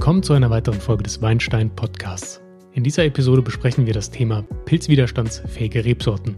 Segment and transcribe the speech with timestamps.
[0.00, 2.40] Willkommen zu einer weiteren Folge des Weinstein Podcasts.
[2.72, 6.36] In dieser Episode besprechen wir das Thema pilzwiderstandsfähige Rebsorten.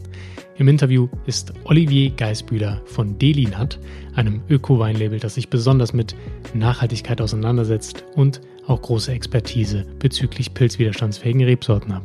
[0.56, 3.78] Im Interview ist Olivier Geisbühler von Delinat,
[4.16, 6.16] einem Öko-Weinlabel, das sich besonders mit
[6.54, 12.02] Nachhaltigkeit auseinandersetzt und auch große Expertise bezüglich pilzwiderstandsfähigen Rebsorten hat.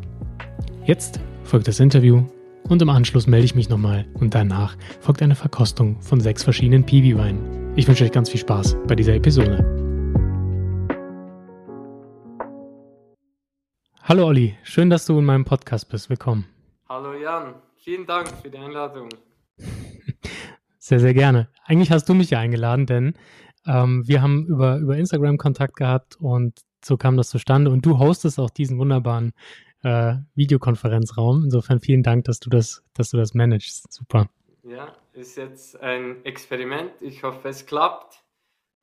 [0.85, 2.23] Jetzt folgt das Interview
[2.69, 6.83] und im Anschluss melde ich mich nochmal und danach folgt eine Verkostung von sechs verschiedenen
[6.83, 7.73] Piwi-Weinen.
[7.75, 9.86] Ich wünsche euch ganz viel Spaß bei dieser Episode.
[14.09, 16.09] Hallo Olli, schön, dass du in meinem Podcast bist.
[16.09, 16.45] Willkommen.
[16.87, 19.09] Hallo Jan, vielen Dank für die Einladung.
[20.77, 21.49] Sehr, sehr gerne.
[21.65, 23.17] Eigentlich hast du mich ja eingeladen, denn
[23.65, 27.69] ähm, wir haben über, über Instagram Kontakt gehabt und so kam das zustande.
[27.69, 29.33] Und du hostest auch diesen wunderbaren
[29.83, 31.43] äh, Videokonferenzraum.
[31.43, 33.91] Insofern vielen Dank, dass du das, dass du das managst.
[33.91, 34.29] Super.
[34.63, 36.91] Ja, ist jetzt ein Experiment.
[37.01, 38.23] Ich hoffe, es klappt.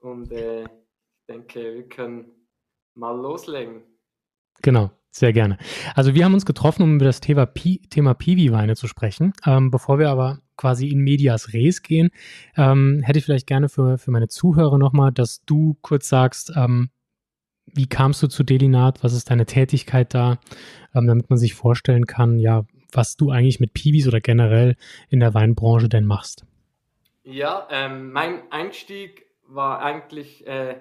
[0.01, 2.27] Und äh, ich denke, wir können
[2.95, 3.85] mal loslegen.
[4.63, 4.91] Genau.
[5.17, 5.59] Sehr gerne.
[5.95, 9.33] Also wir haben uns getroffen, um über das Thema, Pi Thema Piwi-Weine zu sprechen.
[9.47, 12.11] Ähm, bevor wir aber quasi in medias res gehen,
[12.57, 16.91] ähm, hätte ich vielleicht gerne für, für meine Zuhörer nochmal, dass du kurz sagst, ähm,
[17.67, 20.39] wie kamst du zu Delinat, was ist deine Tätigkeit da,
[20.97, 24.75] ähm, damit man sich vorstellen kann, ja, was du eigentlich mit Piwis oder generell
[25.11, 26.45] in der Weinbranche denn machst.
[27.23, 30.75] Ja, ähm, mein Einstieg war eigentlich äh,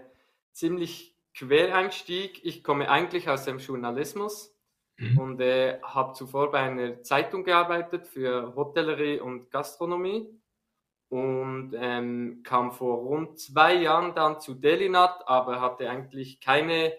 [0.51, 2.43] ziemlich Quereinstieg.
[2.43, 4.55] Ich komme eigentlich aus dem Journalismus
[4.97, 5.17] mhm.
[5.17, 10.29] und äh, habe zuvor bei einer Zeitung gearbeitet für Hotellerie und Gastronomie
[11.09, 16.93] und ähm, kam vor rund zwei Jahren dann zu Delinat, aber hatte eigentlich keine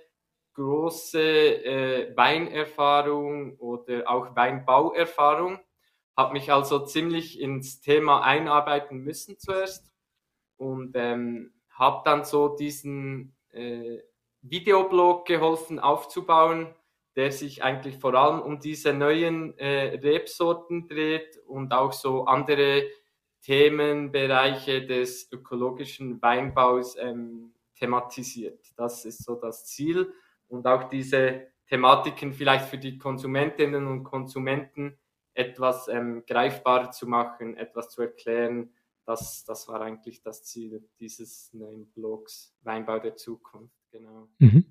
[0.55, 5.59] große äh, Weinerfahrung oder auch Weinbauerfahrung.
[6.17, 9.93] Habe mich also ziemlich ins Thema einarbeiten müssen zuerst
[10.57, 13.99] und ähm, habe dann so diesen äh,
[14.47, 16.75] Videoblog geholfen aufzubauen,
[17.17, 22.85] der sich eigentlich vor allem um diese neuen äh, Rebsorten dreht und auch so andere
[23.41, 28.61] Themenbereiche des ökologischen Weinbaus ähm, thematisiert.
[28.77, 30.13] Das ist so das Ziel
[30.49, 34.99] und auch diese Thematiken vielleicht für die Konsumentinnen und Konsumenten
[35.33, 38.75] etwas ähm, greifbarer zu machen, etwas zu erklären.
[39.07, 44.29] Das, das war eigentlich das Ziel dieses neuen Blogs Weinbau der Zukunft genau.
[44.39, 44.65] Mhm.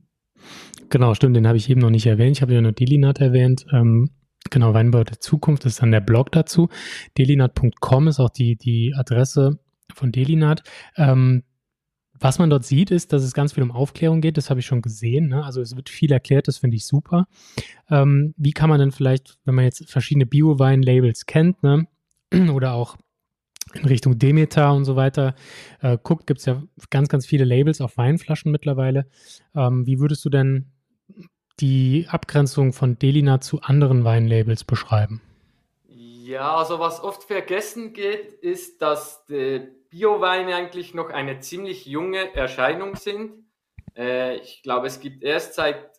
[0.90, 2.38] Genau, stimmt, den habe ich eben noch nicht erwähnt.
[2.38, 3.66] Ich habe ja nur Delinat erwähnt.
[3.72, 4.12] Ähm,
[4.50, 6.70] genau, Weinbau der Zukunft ist dann der Blog dazu.
[7.18, 9.60] Delinat.com ist auch die, die Adresse
[9.94, 10.64] von Delinat.
[10.98, 11.44] Ähm,
[12.20, 14.38] was man dort sieht, ist, dass es ganz viel um Aufklärung geht.
[14.38, 15.30] Das habe ich schon gesehen.
[15.30, 15.44] Ne?
[15.44, 17.26] Also es wird viel erklärt, das finde ich super.
[17.90, 21.88] Ähm, wie kann man denn vielleicht, wenn man jetzt verschiedene Bio-Wein-Labels kennt, ne?
[22.54, 22.98] oder auch
[23.74, 25.36] in Richtung Demeter und so weiter
[25.82, 29.08] äh, guckt, gibt es ja ganz, ganz viele Labels auf Weinflaschen mittlerweile.
[29.56, 30.72] Ähm, wie würdest du denn
[31.60, 35.22] die Abgrenzung von Delina zu anderen Weinlabels beschreiben?
[35.88, 42.34] Ja, also was oft vergessen geht, ist, dass die Bioweine eigentlich noch eine ziemlich junge
[42.34, 43.46] Erscheinung sind.
[43.96, 45.92] Äh, ich glaube, es gibt erst seit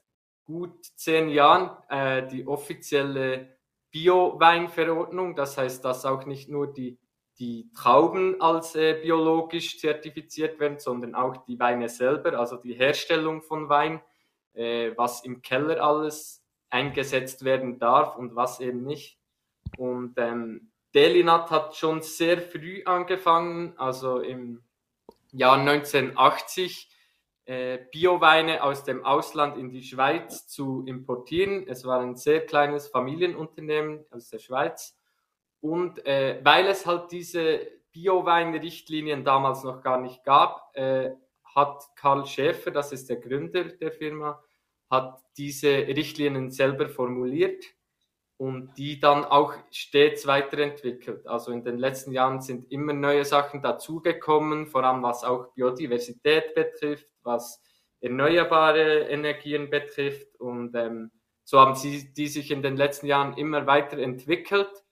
[0.45, 3.57] gut zehn Jahren äh, die offizielle
[3.91, 5.37] Bio-Weinverordnung.
[5.37, 6.99] Das heißt, dass auch nicht nur die
[7.39, 13.43] die Trauben als äh, biologisch zertifiziert werden, sondern auch die Weine selber, also die Herstellung
[13.43, 14.01] von Wein,
[14.55, 19.19] äh, was im Keller alles eingesetzt werden darf und was eben nicht.
[19.77, 24.63] Und ähm, Delinat hat schon sehr früh angefangen, also im
[25.33, 26.89] Jahr 1980
[27.47, 31.67] äh, Bioweine aus dem Ausland in die Schweiz zu importieren.
[31.67, 34.97] Es war ein sehr kleines Familienunternehmen aus der Schweiz
[35.65, 37.59] und äh, weil es halt diese
[37.91, 41.13] Bio-Wein-Richtlinien damals noch gar nicht gab, äh,
[41.55, 44.45] hat Karl Schäfer, das ist der Gründer der Firma,
[44.91, 47.65] hat diese Richtlinien selber formuliert
[48.37, 51.27] und die dann auch stets weiterentwickelt.
[51.27, 56.55] Also in den letzten Jahren sind immer neue Sachen dazugekommen, vor allem was auch Biodiversität
[56.55, 57.63] betrifft, was
[58.03, 60.39] erneuerbare Energien betrifft.
[60.39, 61.11] Und ähm,
[61.43, 64.84] so haben sie die sich in den letzten Jahren immer weiterentwickelt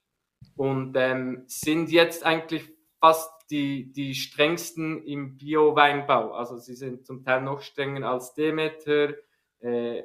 [0.57, 2.69] und ähm, sind jetzt eigentlich
[3.01, 6.33] fast die, die strengsten im Bio-Weinbau.
[6.33, 9.15] Also sie sind zum Teil noch strenger als Demeter,
[9.61, 10.03] äh,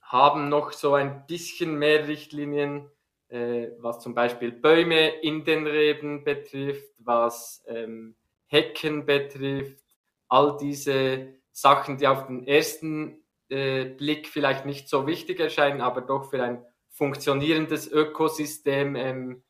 [0.00, 2.88] haben noch so ein bisschen mehr Richtlinien,
[3.28, 8.14] äh, was zum Beispiel Bäume in den Reben betrifft, was ähm,
[8.46, 9.82] Hecken betrifft,
[10.28, 16.00] all diese Sachen, die auf den ersten äh, Blick vielleicht nicht so wichtig erscheinen, aber
[16.00, 16.64] doch für ein
[16.94, 19.42] funktionierendes Ökosystem ähm,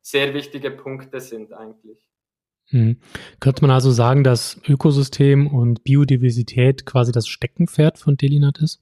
[0.00, 2.08] sehr wichtige Punkte sind eigentlich.
[2.66, 2.98] Hm.
[3.40, 8.80] Könnte man also sagen, dass Ökosystem und Biodiversität quasi das Steckenpferd von Delinat ist?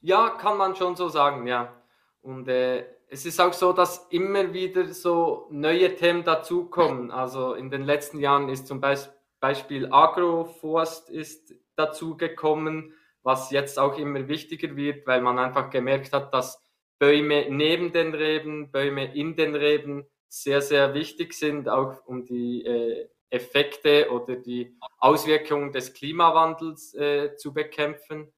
[0.00, 1.74] Ja, kann man schon so sagen, ja.
[2.22, 7.10] Und äh, es ist auch so, dass immer wieder so neue Themen dazukommen.
[7.10, 14.28] Also in den letzten Jahren ist zum Beispiel Agroforst ist dazugekommen, was jetzt auch immer
[14.28, 16.62] wichtiger wird, weil man einfach gemerkt hat, dass
[16.98, 22.64] Bäume neben den Reben, Bäume in den Reben sehr, sehr wichtig sind, auch um die
[22.64, 28.32] äh, Effekte oder die Auswirkungen des Klimawandels äh, zu bekämpfen.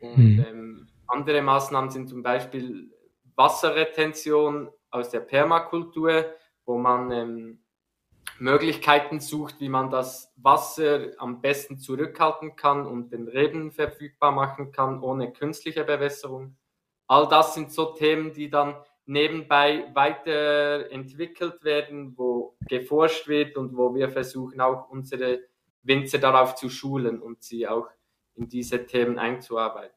[0.00, 0.46] Und hm.
[0.48, 2.90] ähm, andere Maßnahmen sind zum Beispiel
[3.34, 6.34] Wasserretention aus der Permakultur,
[6.64, 7.64] wo man ähm,
[8.38, 14.70] Möglichkeiten sucht, wie man das Wasser am besten zurückhalten kann und den Reben verfügbar machen
[14.70, 16.56] kann, ohne künstliche Bewässerung.
[17.08, 18.76] All das sind so Themen, die dann
[19.06, 25.40] nebenbei weiterentwickelt werden, wo geforscht wird und wo wir versuchen auch unsere
[25.82, 27.88] Winzer darauf zu schulen und sie auch
[28.34, 29.94] in diese Themen einzuarbeiten.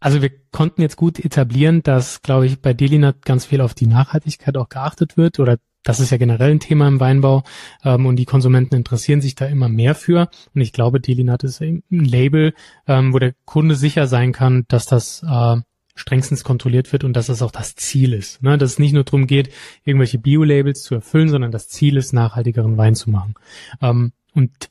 [0.00, 3.86] Also wir konnten jetzt gut etablieren, dass, glaube ich, bei Delinat ganz viel auf die
[3.86, 7.42] Nachhaltigkeit auch geachtet wird oder das ist ja generell ein Thema im Weinbau
[7.84, 10.28] ähm, und die Konsumenten interessieren sich da immer mehr für.
[10.54, 12.54] Und ich glaube, Delinat ist ein Label,
[12.86, 15.56] ähm, wo der Kunde sicher sein kann, dass das äh,
[15.94, 18.42] strengstens kontrolliert wird und dass das auch das Ziel ist.
[18.42, 18.56] Ne?
[18.58, 19.50] Dass es nicht nur darum geht,
[19.84, 23.34] irgendwelche Bio-Labels zu erfüllen, sondern das Ziel ist, nachhaltigeren Wein zu machen.
[23.80, 24.70] Ähm, und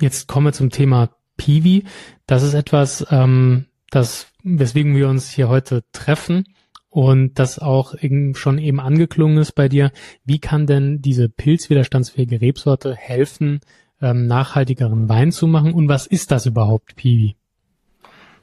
[0.00, 1.84] jetzt kommen wir zum Thema Piwi.
[2.26, 6.44] Das ist etwas, ähm, das, weswegen wir uns hier heute treffen
[6.88, 9.92] und das auch eben schon eben angeklungen ist bei dir.
[10.24, 13.60] Wie kann denn diese pilzwiderstandsfähige Rebsorte helfen,
[14.00, 15.74] ähm, nachhaltigeren Wein zu machen?
[15.74, 17.36] Und was ist das überhaupt, Piwi?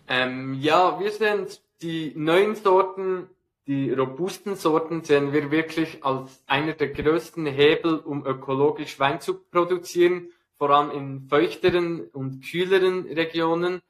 [0.07, 3.29] Ähm, ja, wir sind die neuen Sorten,
[3.67, 9.35] die robusten Sorten sehen wir wirklich als einer der größten Hebel, um ökologisch Wein zu
[9.35, 13.81] produzieren, vor allem in feuchteren und kühleren Regionen,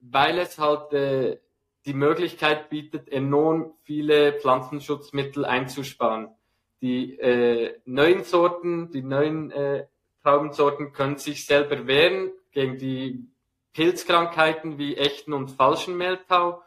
[0.00, 1.38] weil es halt äh,
[1.84, 6.28] die Möglichkeit bietet, enorm viele Pflanzenschutzmittel einzusparen.
[6.80, 9.86] Die äh, neuen Sorten, die neuen äh,
[10.22, 13.26] Traubensorten können sich selber wehren gegen die
[13.72, 16.62] Pilzkrankheiten wie echten und falschen Mehltau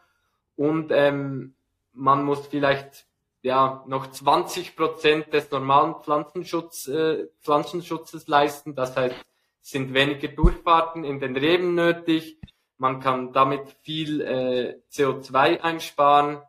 [0.56, 1.54] und ähm,
[1.92, 3.06] man muss vielleicht
[3.42, 8.74] ja noch 20 Prozent des normalen Pflanzenschutz, äh, Pflanzenschutzes leisten.
[8.74, 9.16] Das heißt,
[9.60, 12.38] sind weniger Durchfahrten in den Reben nötig.
[12.78, 16.42] Man kann damit viel äh, CO2 einsparen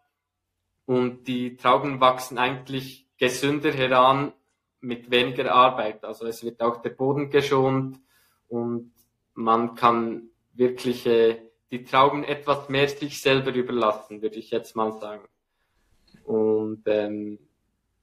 [0.86, 4.34] und die Trauben wachsen eigentlich gesünder heran
[4.82, 6.04] mit weniger Arbeit.
[6.04, 8.00] Also es wird auch der Boden geschont
[8.48, 8.92] und
[9.34, 11.40] man kann wirklich äh,
[11.74, 15.24] die Trauben etwas mehr sich selber überlassen, würde ich jetzt mal sagen.
[16.24, 17.40] Und ähm,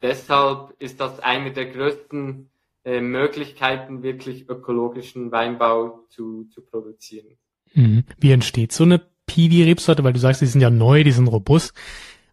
[0.02, 2.50] deshalb ist das eine der größten
[2.84, 7.28] äh, Möglichkeiten, wirklich ökologischen Weinbau zu, zu produzieren.
[7.75, 8.02] Mhm.
[8.19, 10.02] Wie entsteht so eine Piwi-Rebsorte?
[10.02, 11.72] Weil du sagst, die sind ja neu, die sind robust.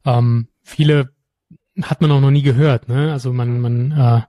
[0.06, 1.14] Ähm, viele
[1.84, 2.90] hat man auch noch nie gehört.
[2.90, 3.12] Ne?
[3.12, 4.22] Also man, man, äh,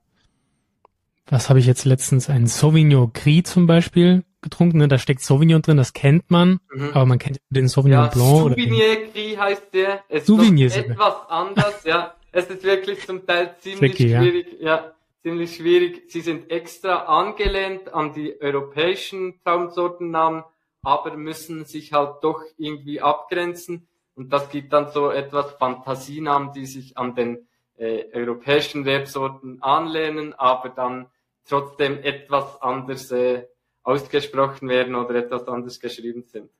[1.24, 2.28] was habe ich jetzt letztens?
[2.28, 4.88] Ein Sauvignon Gris zum Beispiel getrunken, ne?
[4.88, 6.90] da steckt Sauvignon drin, das kennt man, mhm.
[6.94, 8.50] aber man kennt den Sauvignon ja, Blanc.
[8.50, 10.04] Souvenir Gris heißt der.
[10.08, 12.14] Es Souvenir ist etwas anders, ja.
[12.30, 14.66] Es ist wirklich zum Teil ziemlich Tricky, schwierig, ja.
[14.66, 14.92] ja.
[15.22, 16.04] ziemlich schwierig.
[16.08, 20.44] Sie sind extra angelehnt an die europäischen Traumsortennamen,
[20.82, 23.88] aber müssen sich halt doch irgendwie abgrenzen.
[24.14, 27.46] Und das gibt dann so etwas Fantasienamen, die sich an den
[27.76, 31.06] äh, europäischen Rebsorten anlehnen, aber dann
[31.48, 33.44] trotzdem etwas anders äh,
[33.82, 36.50] ausgesprochen werden oder etwas anders geschrieben sind.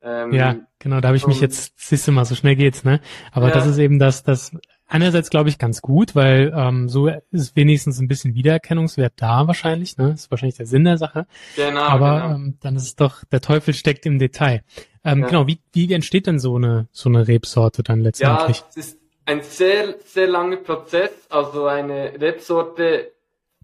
[0.00, 3.00] Ähm, ja, genau, da habe ich mich jetzt, siehst du mal, so schnell geht's, ne?
[3.32, 3.54] Aber ja.
[3.54, 4.52] das ist eben das, das
[4.86, 9.96] einerseits glaube ich ganz gut, weil ähm, so ist wenigstens ein bisschen Wiedererkennungswert da wahrscheinlich,
[9.96, 10.10] ne?
[10.10, 11.26] Das ist wahrscheinlich der Sinn der Sache.
[11.56, 11.80] Genau.
[11.80, 12.34] Aber genau.
[12.34, 14.62] Ähm, dann ist es doch, der Teufel steckt im Detail.
[15.04, 15.26] Ähm, ja.
[15.26, 18.58] Genau, wie, wie entsteht denn so eine so eine Rebsorte dann letztendlich?
[18.58, 21.10] Ja, es ist ein sehr, sehr langer Prozess.
[21.28, 23.12] Also eine Rebsorte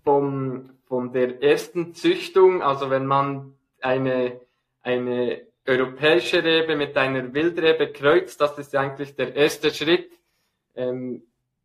[0.03, 4.41] vom von der ersten Züchtung, also wenn man eine,
[4.81, 10.13] eine europäische Rebe mit einer Wildrebe kreuzt, das ist eigentlich der erste Schritt,
[10.77, 11.25] ähm,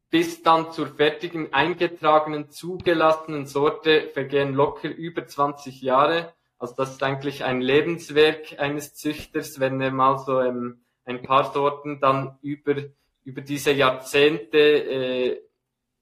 [0.09, 6.33] bis dann zur fertigen, eingetragenen, zugelassenen Sorte vergehen locker über 20 Jahre.
[6.57, 11.53] Also das ist eigentlich ein Lebenswerk eines Züchters, wenn er mal so ähm, ein paar
[11.53, 12.77] Sorten dann über,
[13.23, 15.41] über diese Jahrzehnte äh,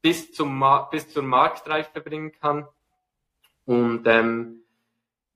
[0.01, 2.65] bis, zum, bis zur Marktreife bringen kann.
[3.67, 4.63] Und ähm,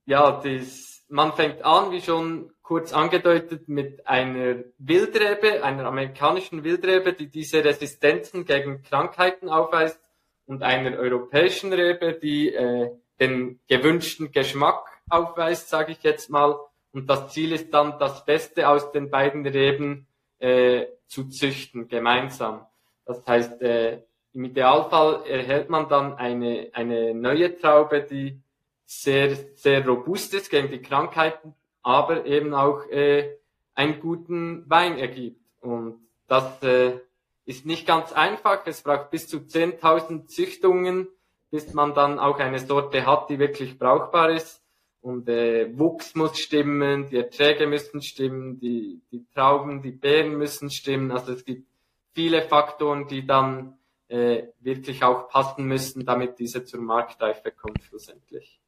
[0.06, 7.12] ja, das, man fängt an, wie schon kurz angedeutet, mit einer Wildrebe, einer amerikanischen Wildrebe,
[7.12, 10.00] die diese Resistenzen gegen Krankheiten aufweist
[10.46, 16.58] und einer europäischen Rebe, die äh, den gewünschten Geschmack aufweist, sage ich jetzt mal.
[16.94, 20.08] Und das Ziel ist dann, das Beste aus den beiden Reben
[20.40, 22.66] äh, zu züchten, gemeinsam.
[23.06, 28.40] Das heißt, äh, im Idealfall erhält man dann eine, eine neue Traube, die
[28.86, 33.38] sehr, sehr robust ist gegen die Krankheiten, aber eben auch äh,
[33.74, 35.42] einen guten Wein ergibt.
[35.62, 37.00] Und das äh,
[37.46, 38.62] ist nicht ganz einfach.
[38.66, 41.08] Es braucht bis zu 10.000 Züchtungen,
[41.50, 44.62] bis man dann auch eine Sorte hat, die wirklich brauchbar ist.
[45.02, 50.70] Und äh, Wuchs muss stimmen, die Erträge müssen stimmen, die, die Trauben, die Beeren müssen
[50.70, 51.12] stimmen.
[51.12, 51.66] Also es gibt
[52.14, 53.78] viele Faktoren, die dann
[54.12, 58.60] äh, wirklich auch passen müssen, damit diese zur Marktreife kommt schlussendlich.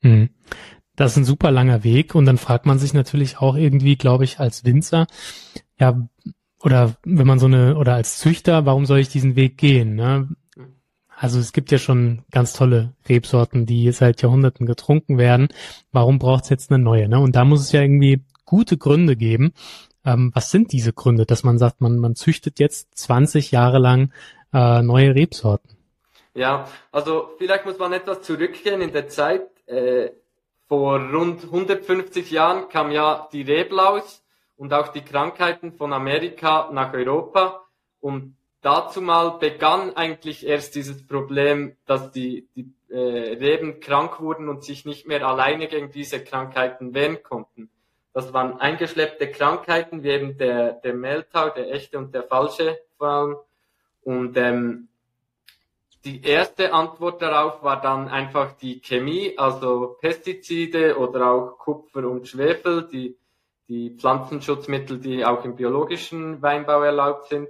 [0.00, 0.30] Hm.
[0.96, 4.24] Das ist ein super langer Weg und dann fragt man sich natürlich auch irgendwie, glaube
[4.24, 5.06] ich, als Winzer,
[5.78, 6.08] ja,
[6.60, 9.94] oder wenn man so eine, oder als Züchter, warum soll ich diesen Weg gehen?
[9.94, 10.28] Ne?
[11.08, 15.48] Also es gibt ja schon ganz tolle Rebsorten, die seit Jahrhunderten getrunken werden.
[15.90, 17.08] Warum braucht es jetzt eine neue?
[17.08, 17.18] Ne?
[17.18, 19.52] Und da muss es ja irgendwie gute Gründe geben.
[20.04, 24.12] Ähm, was sind diese Gründe, dass man sagt, man, man züchtet jetzt 20 Jahre lang
[24.52, 25.76] äh, neue Rebsorten?
[26.34, 29.48] Ja, also vielleicht muss man etwas zurückgehen in der Zeit.
[29.66, 30.10] Äh,
[30.68, 34.24] vor rund 150 Jahren kam ja die Reblaus
[34.56, 37.64] und auch die Krankheiten von Amerika nach Europa.
[38.00, 42.98] Und dazu mal begann eigentlich erst dieses Problem, dass die, die äh,
[43.34, 47.68] Reben krank wurden und sich nicht mehr alleine gegen diese Krankheiten wehren konnten.
[48.14, 53.08] Das waren eingeschleppte Krankheiten, wie eben der, der Mehltau, der echte und der falsche vor
[53.08, 53.36] allem.
[54.04, 54.88] Und ähm,
[56.04, 62.26] die erste Antwort darauf war dann einfach die Chemie, also Pestizide oder auch Kupfer und
[62.26, 63.16] Schwefel, die,
[63.68, 67.48] die Pflanzenschutzmittel, die auch im biologischen Weinbau erlaubt sind.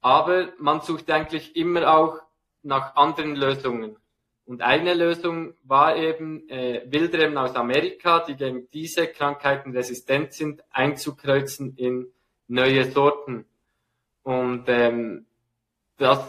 [0.00, 2.20] Aber man sucht eigentlich immer auch
[2.62, 3.96] nach anderen Lösungen.
[4.44, 10.62] Und eine Lösung war eben äh, Wildreben aus Amerika, die gegen diese Krankheiten resistent sind,
[10.70, 12.12] einzukreuzen in
[12.48, 13.44] neue Sorten.
[14.24, 15.26] Und ähm,
[16.02, 16.20] das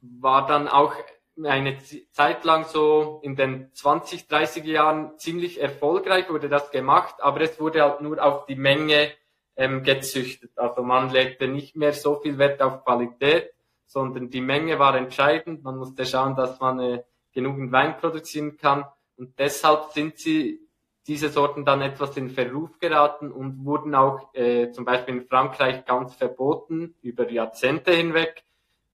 [0.00, 0.94] war dann auch
[1.42, 1.78] eine
[2.12, 7.58] Zeit lang so in den 20, 30 Jahren ziemlich erfolgreich wurde das gemacht, aber es
[7.60, 9.10] wurde halt nur auf die Menge
[9.56, 10.52] ähm, gezüchtet.
[10.56, 13.52] Also man legte nicht mehr so viel Wert auf Qualität,
[13.86, 15.62] sondern die Menge war entscheidend.
[15.62, 18.84] Man musste schauen, dass man äh, genügend Wein produzieren kann
[19.16, 20.60] und deshalb sind sie
[21.06, 25.84] diese Sorten dann etwas in Verruf geraten und wurden auch äh, zum Beispiel in Frankreich
[25.84, 28.44] ganz verboten über Jahrzehnte hinweg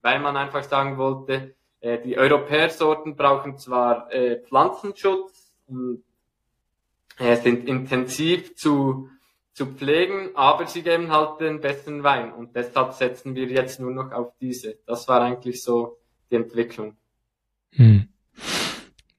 [0.07, 5.53] weil man einfach sagen wollte, äh, die Europäersorten brauchen zwar äh, Pflanzenschutz
[7.19, 9.09] äh, sind intensiv zu,
[9.53, 13.91] zu pflegen, aber sie geben halt den besten Wein und deshalb setzen wir jetzt nur
[13.91, 14.79] noch auf diese.
[14.87, 15.99] Das war eigentlich so
[16.31, 16.97] die Entwicklung.
[17.73, 18.07] Hm.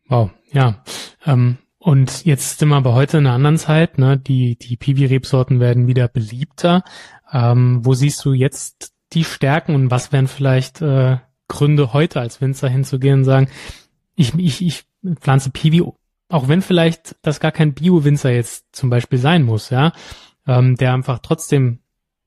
[0.07, 0.85] Wow, ja.
[1.25, 4.17] Ähm, und jetzt sind wir aber heute in einer anderen Zeit, ne?
[4.17, 6.85] Die, die Piwi-Rebsorten werden wieder beliebter.
[7.33, 12.41] Ähm, wo siehst du jetzt die Stärken und was wären vielleicht äh, Gründe heute als
[12.41, 13.49] Winzer hinzugehen und sagen,
[14.15, 14.83] ich, ich, ich
[15.19, 15.83] pflanze Piwi,
[16.29, 19.93] auch wenn vielleicht das gar kein Bio-Winzer jetzt zum Beispiel sein muss, ja,
[20.45, 21.79] ähm, der einfach trotzdem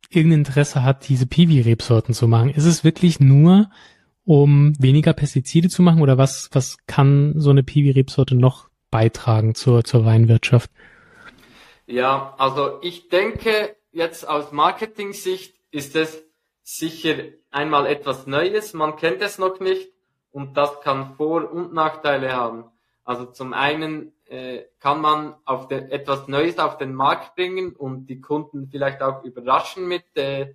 [0.09, 2.51] irgendein Interesse hat, diese Piwi-Rebsorten zu machen.
[2.51, 3.71] Ist es wirklich nur,
[4.25, 9.85] um weniger Pestizide zu machen oder was, was kann so eine Piwi-Rebsorte noch beitragen zur,
[9.85, 10.71] zur Weinwirtschaft?
[11.87, 16.23] Ja, also ich denke, jetzt aus Marketing-Sicht ist es
[16.77, 17.17] sicher
[17.50, 19.91] einmal etwas Neues, man kennt es noch nicht
[20.31, 22.65] und das kann Vor- und Nachteile haben.
[23.05, 28.07] Also zum einen äh, kann man auf den, etwas Neues auf den Markt bringen und
[28.07, 30.55] die Kunden vielleicht auch überraschen mit, äh,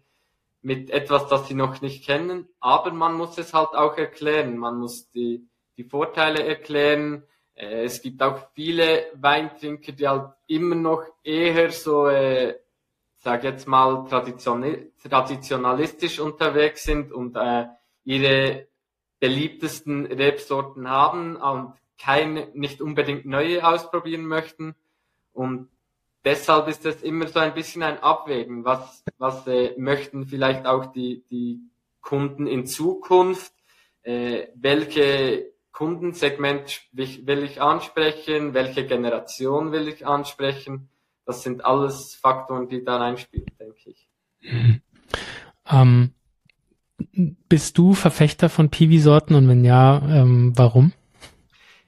[0.61, 4.57] mit etwas, das sie noch nicht kennen, aber man muss es halt auch erklären.
[4.57, 5.45] Man muss die,
[5.75, 7.23] die Vorteile erklären.
[7.55, 12.55] Äh, es gibt auch viele Weintrinker, die halt immer noch eher so äh,
[13.25, 17.65] sag jetzt mal, traditionalistisch unterwegs sind und äh,
[18.03, 18.67] ihre
[19.19, 24.75] beliebtesten Rebsorten haben und keine, nicht unbedingt neue ausprobieren möchten.
[25.33, 25.69] Und
[26.23, 28.63] deshalb ist es immer so ein bisschen ein Abwägen.
[28.63, 31.61] Was, was äh, möchten vielleicht auch die, die
[32.01, 33.53] Kunden in Zukunft?
[34.03, 38.53] Äh, welche Kundensegment will ich ansprechen?
[38.53, 40.89] Welche Generation will ich ansprechen?
[41.25, 44.07] Das sind alles Faktoren, die da reinspielen, denke ich.
[44.41, 44.81] Mhm.
[45.69, 46.11] Ähm,
[47.49, 50.93] bist du Verfechter von Piwi-Sorten und wenn ja, ähm, warum?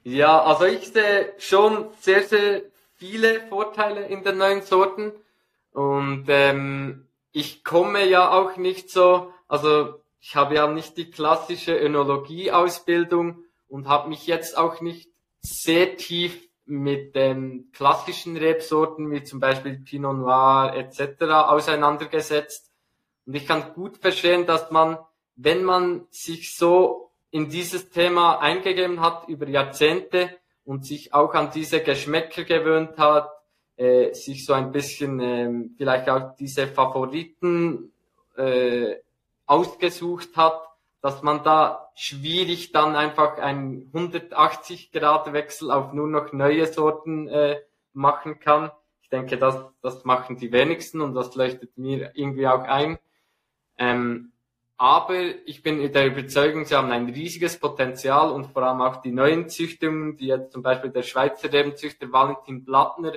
[0.04, 2.62] Ja, also ich sehe schon sehr, sehr
[2.96, 5.12] viele Vorteile in den neuen Sorten
[5.72, 11.78] und ähm, ich komme ja auch nicht so, also ich habe ja nicht die klassische
[11.78, 15.10] Önologie-Ausbildung und habe mich jetzt auch nicht
[15.42, 21.22] sehr tief mit den klassischen Rebsorten wie zum Beispiel Pinot Noir etc.
[21.24, 22.72] auseinandergesetzt.
[23.26, 24.98] Und ich kann gut verstehen, dass man,
[25.36, 30.30] wenn man sich so in dieses Thema eingegeben hat über Jahrzehnte
[30.66, 33.30] und sich auch an diese Geschmäcker gewöhnt hat,
[33.78, 37.92] äh, sich so ein bisschen äh, vielleicht auch diese Favoriten
[38.36, 38.96] äh,
[39.46, 40.67] ausgesucht hat,
[41.08, 47.30] dass man da schwierig dann einfach einen 180 Grad Wechsel auf nur noch neue Sorten
[47.30, 47.62] äh,
[47.94, 48.72] machen kann.
[49.02, 53.00] Ich denke, das, das machen die wenigsten und das leuchtet mir irgendwie auch ein.
[53.78, 54.34] Ähm,
[54.76, 59.14] aber ich bin der Überzeugung, sie haben ein riesiges Potenzial und vor allem auch die
[59.14, 63.14] neuen Züchtungen, die jetzt zum Beispiel der Schweizer Rebenzüchter Valentin Blattner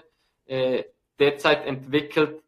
[0.46, 0.84] äh,
[1.18, 2.40] derzeit entwickelt,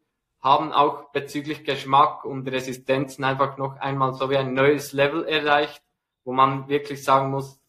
[0.43, 5.81] haben auch bezüglich Geschmack und Resistenzen einfach noch einmal so wie ein neues Level erreicht,
[6.25, 7.61] wo man wirklich sagen muss,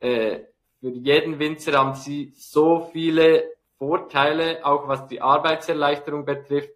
[0.00, 0.40] äh,
[0.80, 3.44] für jeden Winzer haben sie so viele
[3.78, 6.70] Vorteile, auch was die Arbeitserleichterung betrifft,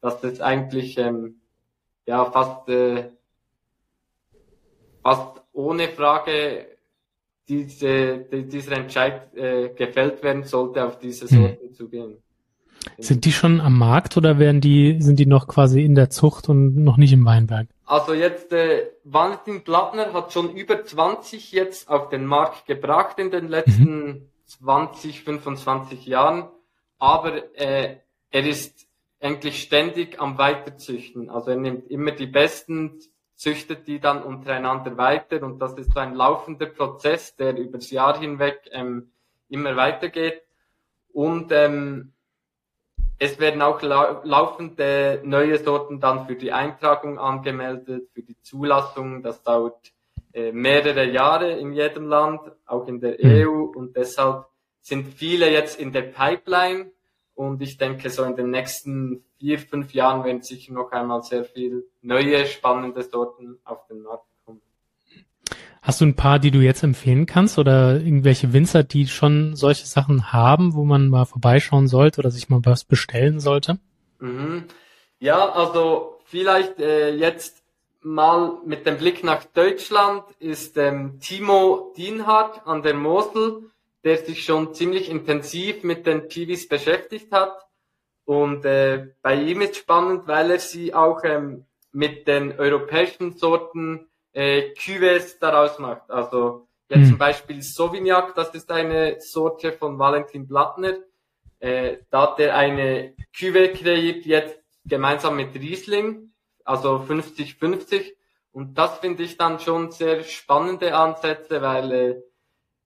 [0.00, 1.40] dass das eigentlich ähm,
[2.06, 3.10] ja fast äh,
[5.02, 6.68] fast ohne Frage
[7.48, 11.42] diese, dieser Entscheid äh, gefällt werden sollte, auf diese hm.
[11.42, 11.74] Sorten hm.
[11.74, 12.22] zu gehen.
[12.98, 16.48] Sind die schon am Markt oder werden die, sind die noch quasi in der Zucht
[16.48, 17.68] und noch nicht im Weinberg?
[17.84, 23.30] Also jetzt, äh, Valentin Plattner hat schon über 20 jetzt auf den Markt gebracht in
[23.30, 24.28] den letzten mhm.
[24.46, 26.48] 20, 25 Jahren.
[26.98, 27.96] Aber äh,
[28.30, 28.86] er ist
[29.20, 31.30] eigentlich ständig am Weiterzüchten.
[31.30, 32.98] Also er nimmt immer die besten,
[33.34, 38.68] züchtet die dann untereinander weiter und das ist ein laufender Prozess, der übers Jahr hinweg
[38.72, 39.10] ähm,
[39.48, 40.42] immer weitergeht.
[41.12, 42.12] Und ähm,
[43.22, 49.22] es werden auch laufende neue Sorten dann für die Eintragung angemeldet, für die Zulassung.
[49.22, 49.92] Das dauert
[50.32, 53.46] äh, mehrere Jahre in jedem Land, auch in der mhm.
[53.46, 53.62] EU.
[53.78, 54.46] Und deshalb
[54.80, 56.90] sind viele jetzt in der Pipeline.
[57.36, 61.44] Und ich denke, so in den nächsten vier, fünf Jahren werden sicher noch einmal sehr
[61.44, 64.31] viel neue, spannende Sorten auf den Markt
[65.82, 69.84] Hast du ein paar, die du jetzt empfehlen kannst oder irgendwelche Winzer, die schon solche
[69.84, 73.80] Sachen haben, wo man mal vorbeischauen sollte oder sich mal was bestellen sollte?
[74.20, 74.66] Mhm.
[75.18, 77.64] Ja, also vielleicht äh, jetzt
[78.00, 83.64] mal mit dem Blick nach Deutschland ist ähm, Timo Dienhardt an der Mosel,
[84.04, 87.56] der sich schon ziemlich intensiv mit den Piwis beschäftigt hat.
[88.24, 94.06] Und äh, bei ihm ist spannend, weil er sie auch ähm, mit den europäischen Sorten
[94.32, 96.10] äh, Cuvées daraus macht.
[96.10, 97.08] Also jetzt mhm.
[97.10, 100.94] zum Beispiel Sauvignac, das ist eine Sorte von Valentin Blattner.
[101.58, 106.32] Äh, da hat er eine Cuvée kreiert, jetzt gemeinsam mit Riesling,
[106.64, 108.12] also 50-50.
[108.52, 112.22] Und das finde ich dann schon sehr spannende Ansätze, weil äh,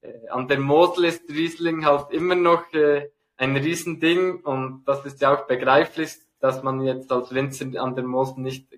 [0.06, 5.20] äh, an der Mosel ist Riesling halt immer noch äh, ein Riesending und das ist
[5.20, 8.68] ja auch begreiflich, dass man jetzt als Winzer an der Mosel nicht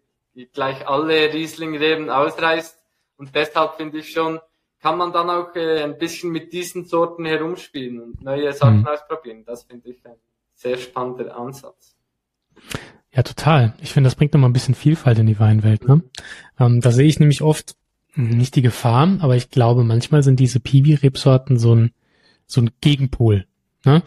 [0.47, 2.79] gleich alle Rieslingreben ausreißt.
[3.17, 4.41] Und deshalb finde ich schon,
[4.81, 8.87] kann man dann auch äh, ein bisschen mit diesen Sorten herumspielen und neue Sachen mhm.
[8.87, 9.45] ausprobieren.
[9.45, 10.17] Das finde ich ein
[10.55, 11.97] sehr spannender Ansatz.
[13.11, 13.75] Ja, total.
[13.81, 15.89] Ich finde, das bringt nochmal ein bisschen Vielfalt in die Weinwelt.
[15.89, 16.03] Ne?
[16.61, 17.77] Ähm, da sehe ich nämlich oft
[18.15, 21.93] nicht die Gefahr, aber ich glaube, manchmal sind diese Piwi-Rebsorten so ein,
[22.47, 23.47] so ein Gegenpol.
[23.85, 24.03] Ne?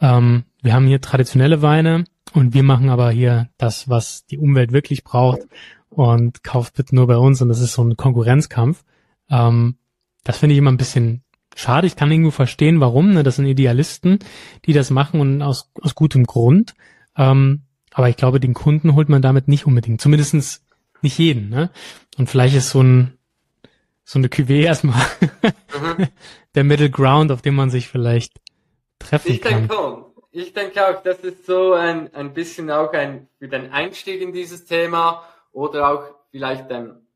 [0.00, 2.04] Ähm, wir haben hier traditionelle Weine
[2.36, 5.40] und wir machen aber hier das, was die Umwelt wirklich braucht
[5.88, 8.84] und kauft bitte nur bei uns und das ist so ein Konkurrenzkampf.
[9.30, 9.76] Ähm,
[10.22, 11.22] das finde ich immer ein bisschen
[11.54, 11.86] schade.
[11.86, 13.14] Ich kann irgendwo verstehen, warum.
[13.14, 13.22] Ne?
[13.22, 14.18] Das sind Idealisten,
[14.66, 16.74] die das machen und aus, aus gutem Grund.
[17.16, 20.02] Ähm, aber ich glaube, den Kunden holt man damit nicht unbedingt.
[20.02, 20.62] Zumindestens
[21.00, 21.48] nicht jeden.
[21.48, 21.70] Ne?
[22.18, 23.12] Und vielleicht ist so ein
[24.04, 25.02] so eine Cuvée erstmal
[25.42, 26.06] mhm.
[26.54, 28.40] der Middle Ground, auf dem man sich vielleicht
[28.98, 29.66] treffen ich kann.
[29.68, 30.05] Denke
[30.38, 34.34] Ich denke auch, das ist so ein, ein bisschen auch ein, für den Einstieg in
[34.34, 37.06] dieses Thema oder auch vielleicht, ähm,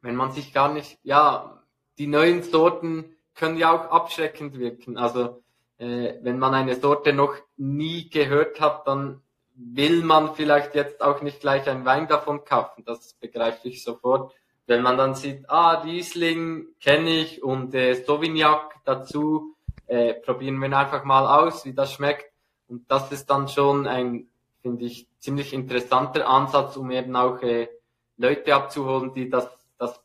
[0.00, 1.60] wenn man sich gar nicht, ja,
[1.98, 4.96] die neuen Sorten können ja auch abschreckend wirken.
[4.96, 5.42] Also
[5.78, 9.22] äh, wenn man eine Sorte noch nie gehört hat, dann
[9.56, 12.84] will man vielleicht jetzt auch nicht gleich einen Wein davon kaufen.
[12.86, 14.32] Das begreife ich sofort.
[14.68, 19.56] Wenn man dann sieht, ah, Riesling kenne ich und äh, Sauvignac dazu,
[19.88, 22.26] äh, probieren wir einfach mal aus, wie das schmeckt.
[22.68, 24.28] Und das ist dann schon ein,
[24.62, 27.68] finde ich, ziemlich interessanter Ansatz, um eben auch äh,
[28.16, 30.00] Leute abzuholen, die das, das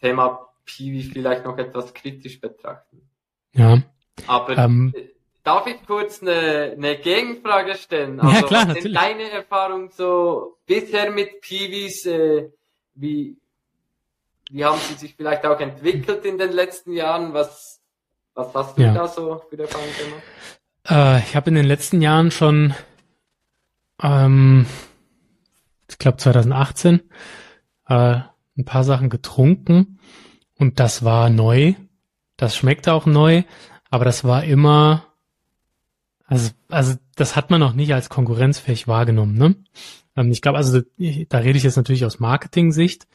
[0.00, 3.08] Thema Piwi vielleicht noch etwas kritisch betrachten.
[3.52, 3.82] Ja.
[4.26, 4.94] Aber ähm,
[5.42, 8.20] darf ich kurz eine, eine Gegenfrage stellen?
[8.20, 8.98] Also, ja, klar, was natürlich.
[8.98, 12.06] deine Erfahrung so bisher mit Piwis?
[12.06, 12.50] Äh,
[12.94, 13.36] wie,
[14.50, 17.34] wie haben sie sich vielleicht auch entwickelt in den letzten Jahren?
[17.34, 17.80] Was,
[18.34, 18.94] Was hast du ja.
[18.94, 20.22] da so für Erfahrungen gemacht?
[20.88, 22.74] Äh, ich habe in den letzten Jahren schon,
[24.02, 24.66] ähm,
[25.88, 27.00] ich glaube 2018,
[27.88, 28.20] äh,
[28.58, 29.98] ein paar Sachen getrunken
[30.58, 31.74] und das war neu.
[32.36, 33.44] Das schmeckte auch neu,
[33.90, 35.06] aber das war immer,
[36.26, 39.36] also, also das hat man noch nicht als konkurrenzfähig wahrgenommen.
[39.36, 39.56] Ne?
[40.16, 40.80] Ähm, ich glaube, also
[41.28, 43.06] da rede ich jetzt natürlich aus Marketing-Sicht.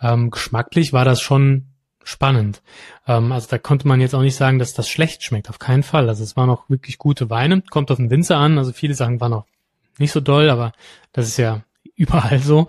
[0.00, 1.73] Ähm, geschmacklich war das schon
[2.04, 2.62] spannend.
[3.06, 5.82] Ähm, also da konnte man jetzt auch nicht sagen, dass das schlecht schmeckt, auf keinen
[5.82, 6.08] Fall.
[6.08, 8.58] Also es waren auch wirklich gute Weine, kommt auf den Winzer an.
[8.58, 9.46] Also viele Sachen waren auch
[9.98, 10.72] nicht so doll, aber
[11.12, 11.62] das ist ja
[11.96, 12.68] überall so.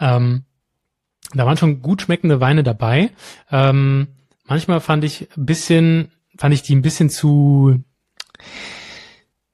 [0.00, 0.44] Ähm,
[1.34, 3.10] da waren schon gut schmeckende Weine dabei.
[3.50, 4.08] Ähm,
[4.44, 7.82] manchmal fand ich ein bisschen, fand ich die ein bisschen zu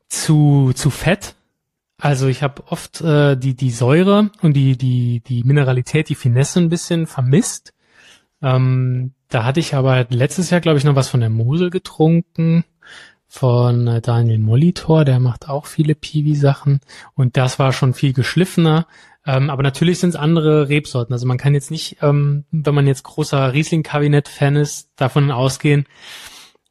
[0.09, 1.35] zu zu fett.
[1.99, 6.61] Also ich habe oft äh, die die Säure und die die die Mineralität, die Finesse
[6.61, 7.75] ein bisschen vermisst.
[8.43, 12.65] Ähm, da hatte ich aber letztes Jahr, glaube ich, noch was von der Mosel getrunken
[13.29, 16.81] von äh, Daniel Molitor, der macht auch viele Piwi-Sachen
[17.15, 18.87] und das war schon viel geschliffener.
[19.27, 21.13] Ähm, aber natürlich sind es andere Rebsorten.
[21.13, 25.85] Also man kann jetzt nicht, ähm, wenn man jetzt großer Riesling-Kabinett-Fan ist, davon ausgehen,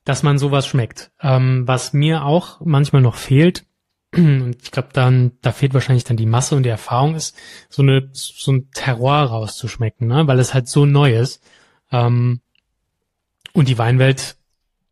[0.03, 1.11] dass man sowas schmeckt.
[1.21, 3.65] Ähm, was mir auch manchmal noch fehlt,
[4.15, 7.35] und ich glaube, dann da fehlt wahrscheinlich dann die Masse und die Erfahrung ist,
[7.69, 10.27] so eine so ein Terroir rauszuschmecken, ne?
[10.27, 11.43] weil es halt so neu ist.
[11.91, 12.41] Ähm,
[13.53, 14.37] und die Weinwelt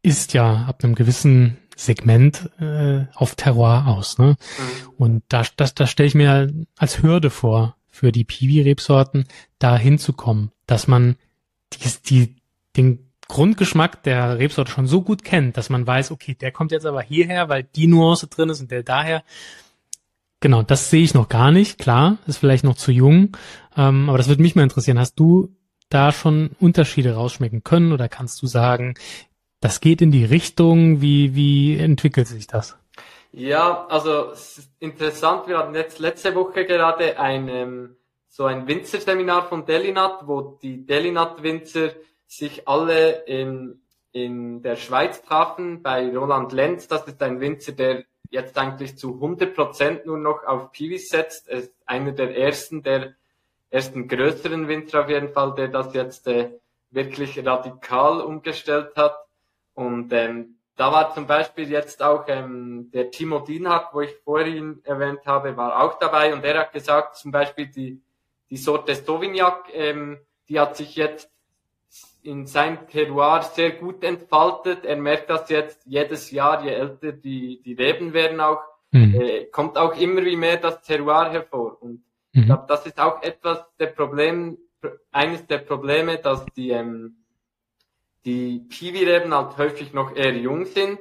[0.01, 4.17] ist ja ab einem gewissen Segment äh, auf Terroir aus.
[4.17, 4.35] Ne?
[4.57, 4.89] Mhm.
[4.97, 9.25] Und da, das, das stelle ich mir als Hürde vor für die Piwi-Rebsorten,
[9.59, 11.15] da hinzukommen, dass man
[11.73, 12.35] die, die,
[12.75, 16.85] den Grundgeschmack der Rebsorte schon so gut kennt, dass man weiß, okay, der kommt jetzt
[16.85, 19.23] aber hierher, weil die Nuance drin ist und der daher.
[20.39, 21.79] Genau, das sehe ich noch gar nicht.
[21.79, 23.35] Klar, ist vielleicht noch zu jung,
[23.75, 24.99] ähm, aber das würde mich mal interessieren.
[24.99, 25.55] Hast du
[25.89, 28.95] da schon Unterschiede rausschmecken können oder kannst du sagen,
[29.59, 32.77] das geht in die Richtung, wie, wie entwickelt sich das?
[33.31, 34.31] Ja, also
[34.79, 37.95] interessant, wir hatten jetzt letzte Woche gerade ein, ähm,
[38.29, 41.91] so ein Winzerseminar von Delinat, wo die Delinat-Winzer
[42.27, 48.05] sich alle in, in der Schweiz trafen, bei Roland Lenz, das ist ein Winzer, der
[48.29, 53.13] jetzt eigentlich zu 100% nur noch auf Piwis setzt, er ist einer der ersten, der
[53.69, 56.51] ersten größeren Winzer auf jeden Fall, der das jetzt äh,
[56.91, 59.17] wirklich radikal umgestellt hat.
[59.73, 64.81] Und ähm, da war zum Beispiel jetzt auch ähm, der Timo Dienhardt, wo ich vorhin
[64.83, 68.01] erwähnt habe, war auch dabei und er hat gesagt, zum Beispiel die,
[68.49, 71.29] die Sorte Sauvignac, ähm, die hat sich jetzt
[72.25, 74.83] in seinem Terroir sehr gut entfaltet.
[74.83, 78.61] Er merkt das jetzt jedes Jahr, je älter die, die Reben werden auch,
[78.91, 79.21] mhm.
[79.21, 81.81] äh, kommt auch immer wie mehr das Terroir hervor.
[81.81, 82.01] Und mhm.
[82.33, 84.57] ich glaube, das ist auch etwas der Problem,
[85.11, 87.17] eines der Probleme, dass die, ähm,
[88.25, 90.99] die Piwi-Reben halt häufig noch eher jung sind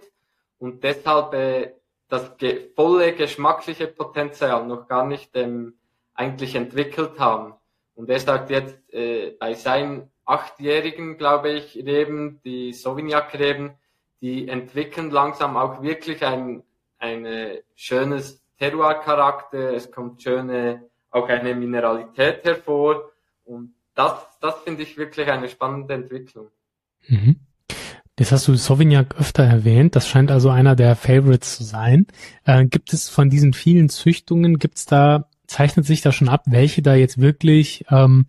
[0.59, 1.73] und deshalb äh,
[2.09, 5.75] das ge volle geschmackliche Potenzial noch gar nicht ähm,
[6.15, 7.55] eigentlich entwickelt haben.
[7.95, 13.73] Und er sagt jetzt, äh, bei seinen achtjährigen, glaube ich, Reben, die Sauvignac-Reben,
[14.21, 16.63] die entwickeln langsam auch wirklich ein,
[16.99, 17.27] ein
[17.75, 23.11] schönes Terroir-Charakter, es kommt schöne, auch eine Mineralität hervor
[23.45, 26.49] und das, das finde ich wirklich eine spannende Entwicklung.
[27.07, 27.37] Mhm.
[28.19, 29.97] Jetzt hast du Sauvignac öfter erwähnt.
[29.97, 32.07] Das scheint also einer der Favorites zu sein.
[32.45, 36.45] Äh, gibt es von diesen vielen Züchtungen, gibt es da, zeichnet sich da schon ab,
[36.47, 38.27] welche da jetzt wirklich ähm,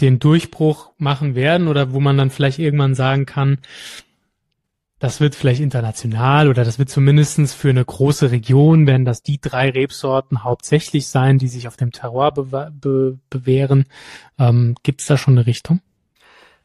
[0.00, 3.58] den Durchbruch machen werden oder wo man dann vielleicht irgendwann sagen kann,
[5.00, 9.40] das wird vielleicht international oder das wird zumindestens für eine große Region, werden das die
[9.40, 13.86] drei Rebsorten hauptsächlich sein, die sich auf dem Terroir be be bewähren.
[14.38, 15.80] Ähm, Gibt es da schon eine Richtung?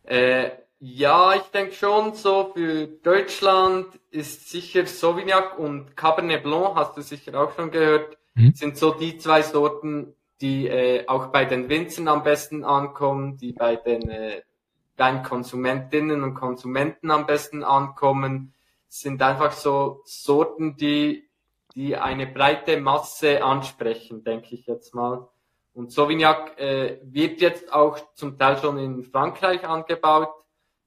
[0.03, 6.97] Äh, ja, ich denke schon so für Deutschland ist sicher Sauvignac und Cabernet Blanc, hast
[6.97, 8.53] du sicher auch schon gehört, mhm.
[8.53, 13.53] sind so die zwei Sorten, die äh, auch bei den Winzern am besten ankommen, die
[13.53, 14.41] bei den äh,
[14.97, 18.53] Weinkonsumentinnen und Konsumenten am besten ankommen,
[18.87, 21.27] sind einfach so Sorten, die,
[21.73, 25.27] die eine breite Masse ansprechen, denke ich jetzt mal.
[25.73, 30.29] Und Sauvignac äh, wird jetzt auch zum Teil schon in Frankreich angebaut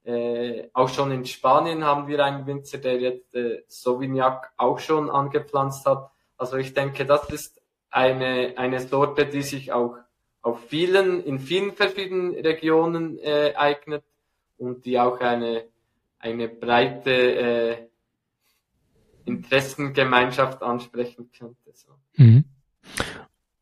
[0.08, 5.10] äh, auch schon in Spanien haben wir einen Winzer, der jetzt äh, Sauvignac auch schon
[5.10, 6.10] angepflanzt hat.
[6.38, 7.57] Also ich denke, das ist
[7.90, 9.96] eine, eine Sorte, die sich auch
[10.42, 14.04] auf vielen, in vielen verschiedenen Regionen äh, eignet
[14.56, 15.64] und die auch eine,
[16.18, 17.76] eine breite äh,
[19.24, 21.72] Interessengemeinschaft ansprechen könnte.
[21.74, 21.92] So.
[22.16, 22.44] Mhm.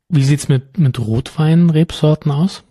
[0.08, 2.62] Wie sieht's mit, mit Rotwein-Rebsorten aus?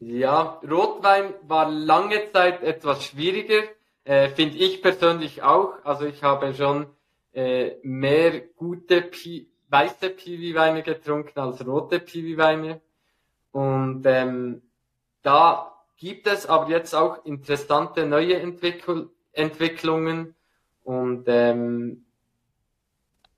[0.00, 3.62] Ja, Rotwein war lange Zeit etwas schwieriger.
[4.04, 5.74] Äh, Finde ich persönlich auch.
[5.84, 6.86] Also ich habe schon
[7.32, 12.80] äh, mehr gute Pi weiße Piwi-Weine getrunken als rote Piwi-Weine.
[13.50, 14.62] Und ähm,
[15.22, 20.34] da gibt es aber jetzt auch interessante neue Entwickel Entwicklungen.
[20.84, 22.04] Und ähm,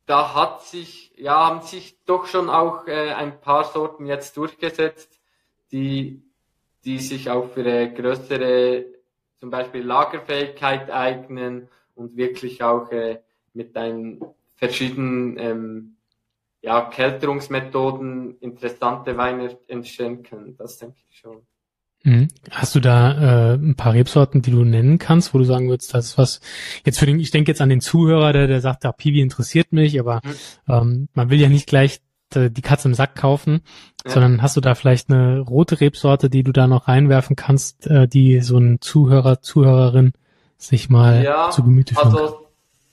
[0.06, 5.20] da hat sich, ja, haben sich doch schon auch äh, ein paar Sorten jetzt durchgesetzt,
[5.70, 6.22] die,
[6.84, 8.86] die sich auch für eine größere,
[9.38, 13.20] zum Beispiel Lagerfähigkeit eignen und wirklich auch äh,
[13.52, 14.20] mit einen
[14.56, 15.93] verschiedenen ähm,
[16.64, 20.56] ja, Kälterungsmethoden interessante Weine entstehen können.
[20.56, 21.42] Das denke ich schon.
[22.04, 22.28] Mhm.
[22.50, 25.92] Hast du da äh, ein paar Rebsorten, die du nennen kannst, wo du sagen würdest,
[25.92, 26.40] das ist was
[26.84, 29.72] jetzt für den, ich denke jetzt an den Zuhörer, der, der sagt, ja, Piwi interessiert
[29.72, 30.30] mich, aber mhm.
[30.68, 32.00] ähm, man will ja nicht gleich
[32.36, 33.60] die Katze im Sack kaufen,
[34.04, 34.10] ja.
[34.10, 38.08] sondern hast du da vielleicht eine rote Rebsorte, die du da noch reinwerfen kannst, äh,
[38.08, 40.14] die so ein Zuhörer, Zuhörerin
[40.56, 42.48] sich mal ja, zu Gemüte führen also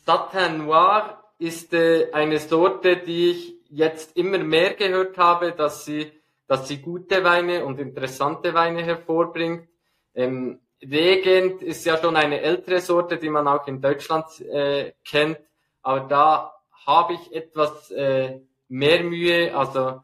[0.05, 6.11] Satin Noir ist äh, eine Sorte, die ich jetzt immer mehr gehört habe, dass sie
[6.51, 9.69] dass sie gute Weine und interessante Weine hervorbringt.
[10.13, 15.37] Ähm, Regent ist ja schon eine ältere Sorte, die man auch in Deutschland äh, kennt,
[15.81, 16.53] aber da
[16.85, 19.55] habe ich etwas äh, mehr Mühe.
[19.55, 20.01] Also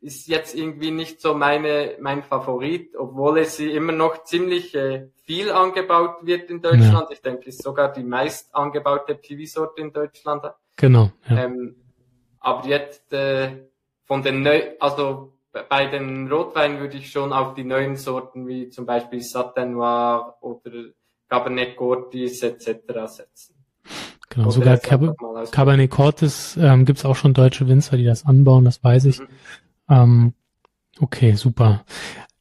[0.00, 5.10] ist jetzt irgendwie nicht so meine mein Favorit, obwohl es sie immer noch ziemlich äh,
[5.24, 7.06] viel angebaut wird in Deutschland.
[7.08, 7.10] Ja.
[7.12, 10.42] Ich denke, es ist sogar die meist angebaute Piwi-Sorte in Deutschland.
[10.76, 11.12] Genau.
[11.28, 11.44] Ja.
[11.44, 11.81] Ähm,
[12.42, 13.66] aber jetzt äh,
[14.04, 15.32] von den neu, also
[15.70, 20.36] bei den Rotweinen würde ich schon auf die neuen Sorten wie zum Beispiel Satin Noir
[20.40, 20.70] oder
[21.28, 22.66] Cabernet Cortis etc.
[23.06, 23.54] setzen.
[24.30, 25.14] Genau, oder sogar Cab
[25.50, 29.20] Cabernet Cortis ähm, gibt es auch schon deutsche Winzer, die das anbauen, das weiß ich.
[29.20, 29.26] Mhm.
[29.88, 30.34] Ähm,
[31.00, 31.84] okay, super.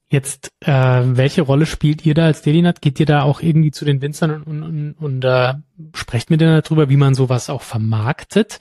[0.07, 2.81] Jetzt, äh, welche Rolle spielt ihr da als Delinat?
[2.81, 5.53] Geht ihr da auch irgendwie zu den Winzern und, und, und, und äh,
[5.93, 8.59] sprecht mit denen darüber, wie man sowas auch vermarktet?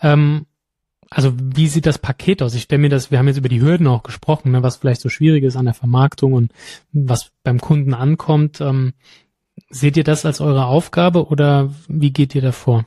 [0.00, 0.46] Ähm,
[1.14, 2.54] also wie sieht das Paket aus?
[2.54, 5.00] Ich stelle mir das, wir haben jetzt über die Hürden auch gesprochen, ne, was vielleicht
[5.00, 6.52] so schwierig ist an der Vermarktung und
[6.92, 8.60] was beim Kunden ankommt.
[8.60, 8.94] Ähm,
[9.68, 12.86] seht ihr das als eure Aufgabe oder wie geht ihr davor?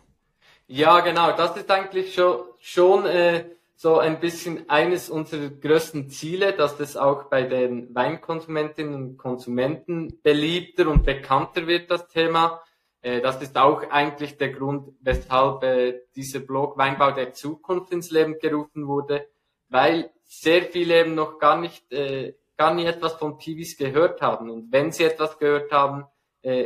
[0.68, 6.54] Ja, genau, das ist eigentlich schon, schon äh, so ein bisschen eines unserer größten Ziele,
[6.54, 12.62] dass das auch bei den Weinkonsumentinnen und Konsumenten beliebter und bekannter wird, das Thema.
[13.06, 18.10] Äh, das ist auch eigentlich der Grund, weshalb äh, dieser Blog Weinbau der Zukunft ins
[18.10, 19.28] Leben gerufen wurde,
[19.70, 24.50] weil sehr viele eben noch gar nicht, äh, gar nie etwas von Piwis gehört haben.
[24.50, 26.06] Und wenn sie etwas gehört haben,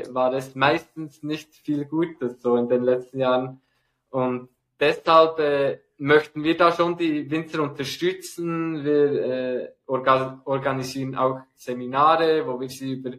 [0.10, 3.62] war es meistens nicht viel Gutes so in den letzten Jahren.
[4.10, 8.84] Und deshalb möchten wir da schon die Winzer unterstützen.
[8.84, 13.12] Wir organisieren auch Seminare, wo wir sie über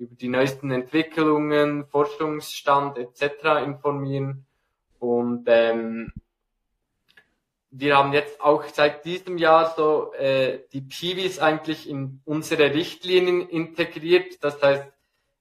[0.00, 3.62] über die neuesten Entwicklungen, Forschungsstand etc.
[3.64, 4.46] informieren.
[4.98, 6.10] Und ähm,
[7.70, 13.46] wir haben jetzt auch seit diesem Jahr so äh, die Piwis eigentlich in unsere Richtlinien
[13.48, 14.42] integriert.
[14.42, 14.86] Das heißt,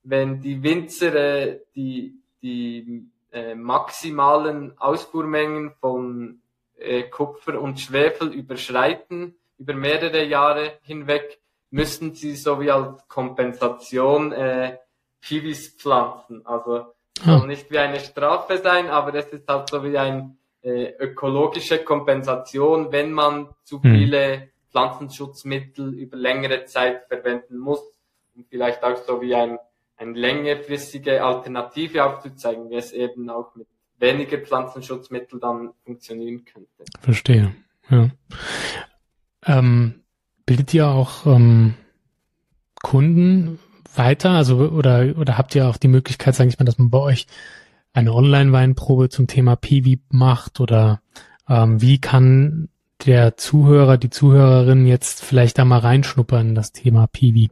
[0.03, 6.41] wenn die Winzer äh, die, die äh, maximalen Ausfuhrmengen von
[6.77, 11.39] äh, Kupfer und Schwefel überschreiten über mehrere Jahre hinweg,
[11.71, 14.77] müssen sie so wie als Kompensation äh,
[15.21, 16.45] Kiwis pflanzen.
[16.45, 17.47] Also soll hm.
[17.47, 22.91] nicht wie eine Strafe sein, aber es ist halt so wie eine äh, ökologische Kompensation,
[22.91, 23.91] wenn man zu hm.
[23.91, 27.81] viele Pflanzenschutzmittel über längere Zeit verwenden muss
[28.35, 29.57] und vielleicht auch so wie ein,
[29.97, 36.85] eine längerfristige Alternative aufzuzeigen, wie es eben auch mit weniger Pflanzenschutzmittel dann funktionieren könnte.
[37.01, 37.53] Verstehe.
[37.89, 38.09] Ja.
[39.45, 39.98] Ähm,
[40.49, 41.75] Bildet ihr auch ähm,
[42.81, 43.59] Kunden
[43.95, 44.31] weiter?
[44.31, 47.27] Also oder oder habt ihr auch die Möglichkeit, sage ich mal, dass man bei euch
[47.93, 51.03] eine Online-Weinprobe zum Thema Piwi macht oder
[51.47, 52.69] ähm, wie kann
[53.05, 57.51] der Zuhörer, die Zuhörerin jetzt vielleicht da mal reinschnuppern in das Thema Piwi?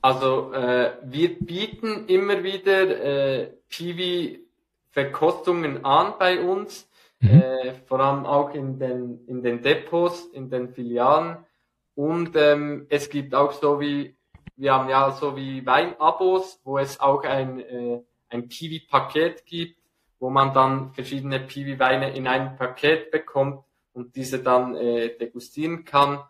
[0.00, 6.88] Also äh, wir bieten immer wieder äh, Piwi-Verkostungen an bei uns,
[7.20, 7.42] mhm.
[7.42, 11.36] äh, vor allem auch in den, in den Depots, in den Filialen.
[11.94, 14.16] Und ähm, es gibt auch so wie,
[14.56, 19.78] wir haben ja so wie Weinabos, wo es auch ein, äh, ein Piwi-Paket gibt,
[20.18, 26.20] wo man dann verschiedene Piwi-Weine in einem Paket bekommt und diese dann äh, degustieren kann.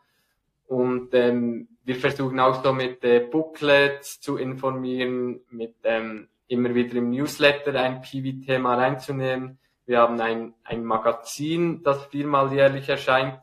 [0.66, 6.96] Und ähm, wir versuchen auch so mit äh, Booklets zu informieren, mit ähm, immer wieder
[6.96, 9.59] im Newsletter ein Piwi-Thema reinzunehmen.
[9.87, 13.38] Wir haben ein, ein Magazin, das viermal jährlich erscheint,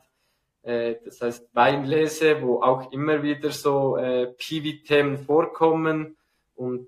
[0.62, 6.16] äh, das heißt Weinlese, wo auch immer wieder so äh, Piwi-Themen vorkommen
[6.54, 6.86] und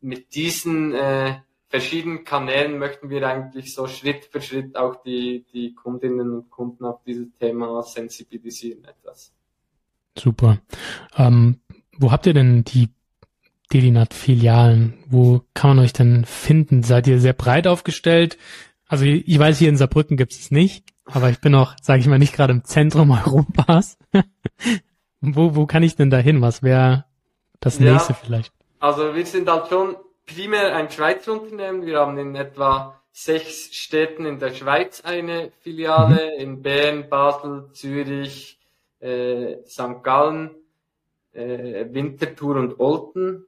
[0.00, 1.36] mit diesen äh,
[1.68, 6.84] verschiedenen Kanälen möchten wir eigentlich so Schritt für Schritt auch die, die Kundinnen und Kunden
[6.84, 9.32] auf dieses Thema sensibilisieren etwas.
[10.16, 10.60] Super.
[11.16, 11.60] Ähm,
[11.98, 12.90] wo habt ihr denn die
[13.72, 14.94] Delinat-Filialen?
[15.06, 16.82] Wo kann man euch denn finden?
[16.82, 18.38] Seid ihr sehr breit aufgestellt?
[18.86, 22.06] Also ich weiß, hier in Saarbrücken gibt es nicht, aber ich bin auch, sage ich
[22.06, 23.98] mal, nicht gerade im Zentrum Europas.
[25.20, 26.40] wo, wo kann ich denn da hin?
[26.40, 27.04] Was wäre
[27.60, 28.52] das ja, nächste vielleicht?
[28.80, 31.86] Also wir sind halt schon primär ein Schweizer Unternehmen.
[31.86, 36.42] Wir haben in etwa sechs Städten in der Schweiz eine Filiale, mhm.
[36.42, 38.58] in Bern, Basel, Zürich,
[39.00, 40.02] äh, St.
[40.02, 40.50] Gallen,
[41.32, 43.46] äh, Winterthur und Olten.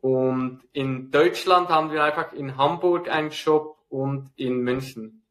[0.00, 5.22] Und in Deutschland haben wir einfach in Hamburg einen Shop und in München.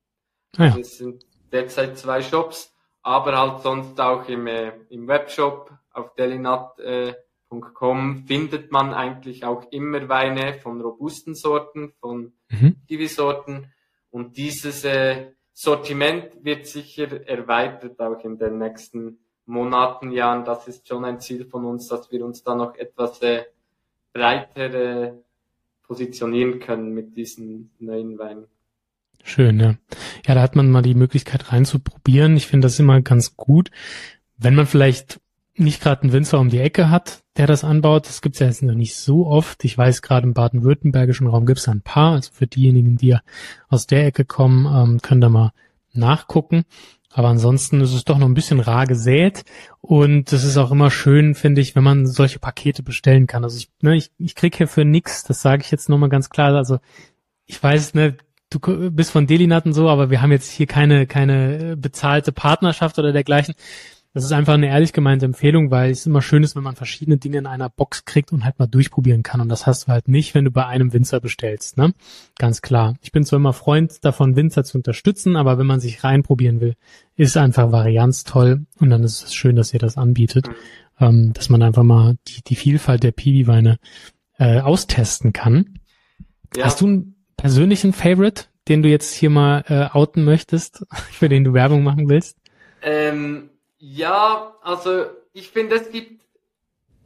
[0.58, 0.78] Ah ja.
[0.78, 7.16] Das sind derzeit zwei Shops, aber halt sonst auch im, äh, im Webshop auf delinat.com
[8.16, 12.76] äh, findet man eigentlich auch immer Weine von robusten Sorten, von mhm.
[12.88, 13.72] Kiwi-Sorten.
[14.12, 20.46] Und dieses äh, Sortiment wird sicher erweitert auch in den nächsten Monaten, Jahren.
[20.46, 23.46] Das ist schon ein Ziel von uns, dass wir uns da noch etwas äh,
[24.14, 25.14] breiter äh,
[25.84, 28.48] positionieren können mit diesen neuen Weinen.
[29.24, 29.76] Schön, ja.
[30.26, 32.38] Ja, da hat man mal die Möglichkeit reinzuprobieren.
[32.38, 33.72] Ich finde das immer ganz gut,
[34.38, 35.20] wenn man vielleicht
[35.60, 38.08] nicht gerade einen Winzer um die Ecke hat, der das anbaut.
[38.08, 39.64] Das gibt's ja jetzt noch nicht so oft.
[39.66, 42.14] Ich weiß, gerade im baden-württembergischen Raum gibt's ein paar.
[42.14, 43.18] Also für diejenigen, die
[43.68, 45.52] aus der Ecke kommen, ähm, können da mal
[45.94, 46.64] nachgucken.
[47.12, 49.44] Aber ansonsten ist es doch noch ein bisschen rar gesät.
[49.82, 53.44] Und es ist auch immer schön, finde ich, wenn man solche Pakete bestellen kann.
[53.44, 56.30] Also ich, ne, ich, ich krieg hier für nix, das sage ich jetzt nochmal ganz
[56.30, 56.54] klar.
[56.54, 56.78] Also
[57.46, 58.18] ich weiß, ne,
[58.50, 62.98] du bist von Delinat und so, aber wir haben jetzt hier keine, keine bezahlte Partnerschaft
[63.00, 63.56] oder dergleichen.
[64.14, 67.18] Das ist einfach eine ehrlich gemeinte Empfehlung, weil es immer schön ist, wenn man verschiedene
[67.18, 69.42] Dinge in einer Box kriegt und halt mal durchprobieren kann.
[69.42, 71.94] Und das hast du halt nicht, wenn du bei einem Winzer bestellst, ne?
[72.40, 72.96] Ganz klar.
[73.02, 76.74] Ich bin zwar immer Freund davon, Winzer zu unterstützen, aber wenn man sich reinprobieren will,
[77.16, 78.66] ist einfach Varianz toll.
[78.80, 80.50] Und dann ist es schön, dass ihr das anbietet,
[81.00, 83.78] ähm, dass man einfach mal die, die Vielfalt der Piwi-Weine
[84.40, 85.80] äh, austesten kann.
[86.56, 86.66] Ja.
[86.66, 87.17] Hast du einen
[87.48, 92.10] persönlichen Favorite, den du jetzt hier mal äh, outen möchtest, für den du Werbung machen
[92.10, 92.38] willst?
[92.82, 96.22] Ähm ja, also ich finde, es gibt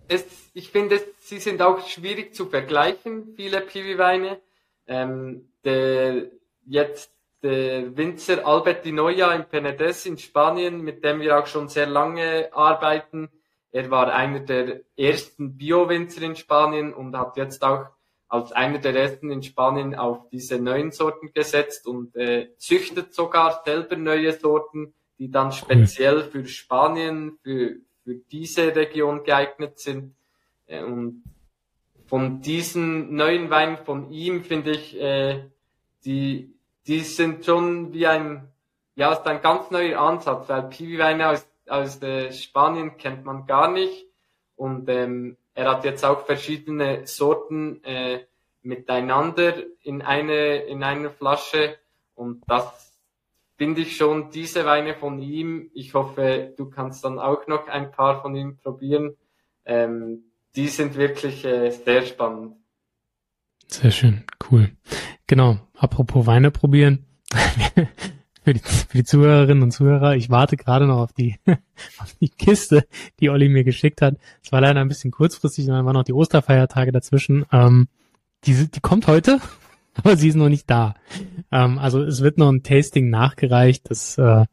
[0.07, 0.25] es,
[0.55, 4.39] ich finde, sie sind auch schwierig zu vergleichen, viele Piwi-Weine.
[4.87, 6.23] Ähm, der,
[6.65, 7.11] jetzt
[7.43, 11.85] der Winzer Albert Di Noia in Penedès in Spanien, mit dem wir auch schon sehr
[11.85, 13.29] lange arbeiten.
[13.71, 17.85] Er war einer der ersten Bio-Winzer in Spanien und hat jetzt auch
[18.31, 23.61] als einer der ersten in Spanien auf diese neuen Sorten gesetzt und äh, züchtet sogar
[23.65, 30.15] selber neue Sorten die dann speziell für Spanien, für, für diese Region geeignet sind.
[30.65, 31.23] Äh, und
[32.07, 35.43] von diesen neuen Weinen von ihm finde ich, äh,
[36.05, 36.55] die,
[36.87, 38.47] die sind schon wie ein,
[38.95, 43.71] ja, ist ein ganz neuer Ansatz, weil Piwi-Weine aus, aus äh, Spanien kennt man gar
[43.71, 44.07] nicht.
[44.55, 48.21] Und ähm, er hat jetzt auch verschiedene Sorten äh,
[48.63, 51.77] miteinander in eine in einer Flasche
[52.15, 52.97] und das
[53.57, 55.69] finde ich schon diese Weine von ihm.
[55.75, 59.17] Ich hoffe, du kannst dann auch noch ein paar von ihm probieren.
[59.63, 60.23] Ähm,
[60.55, 62.55] die sind wirklich äh, sehr spannend.
[63.67, 64.71] Sehr schön, cool.
[65.27, 67.05] Genau, apropos Weine probieren.
[68.43, 71.35] für, die, für die Zuhörerinnen und Zuhörer, ich warte gerade noch auf die,
[71.99, 72.85] auf die Kiste,
[73.19, 74.15] die Olli mir geschickt hat.
[74.43, 77.45] Es war leider ein bisschen kurzfristig, dann waren noch die Osterfeiertage dazwischen.
[77.51, 77.87] Ähm,
[78.45, 79.39] die, die kommt heute,
[79.93, 80.95] aber sie ist noch nicht da.
[81.51, 83.89] Ähm, also es wird noch ein Tasting nachgereicht.
[83.89, 84.45] Das äh,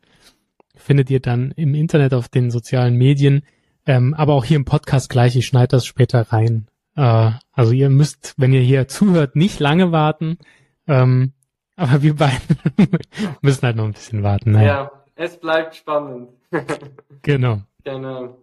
[0.76, 3.42] findet ihr dann im Internet auf den sozialen Medien.
[3.86, 5.34] Ähm, aber auch hier im Podcast gleich.
[5.34, 6.66] Ich schneide das später rein.
[6.94, 10.36] Äh, also ihr müsst, wenn ihr hier zuhört, nicht lange warten.
[10.86, 11.32] Ähm,
[11.78, 12.58] aber wir beiden
[13.40, 14.50] müssen halt noch ein bisschen warten.
[14.50, 14.66] Naja.
[14.66, 16.28] Ja, es bleibt spannend.
[17.22, 17.62] genau.
[17.84, 18.36] Genau.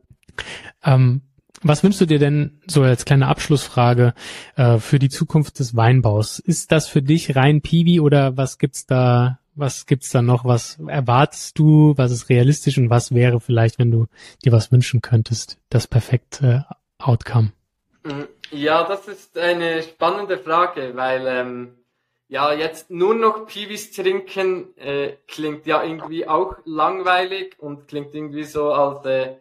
[0.84, 1.21] Ähm,
[1.62, 4.13] was wünschst du dir denn so als kleine Abschlussfrage
[4.56, 6.39] äh, für die Zukunft des Weinbaus?
[6.39, 9.40] Ist das für dich rein Piwi oder was gibt's da?
[9.54, 10.46] Was gibt's da noch?
[10.46, 11.94] Was erwartest du?
[11.98, 14.08] Was ist realistisch und was wäre vielleicht, wenn du
[14.44, 16.65] dir was wünschen könntest, das perfekte
[17.00, 17.52] Outcome?
[18.04, 21.69] Mm, ja, das ist eine spannende Frage, weil ähm,
[22.28, 28.44] ja jetzt nur noch Piwis trinken äh, klingt ja irgendwie auch langweilig und klingt irgendwie
[28.44, 29.38] so als äh,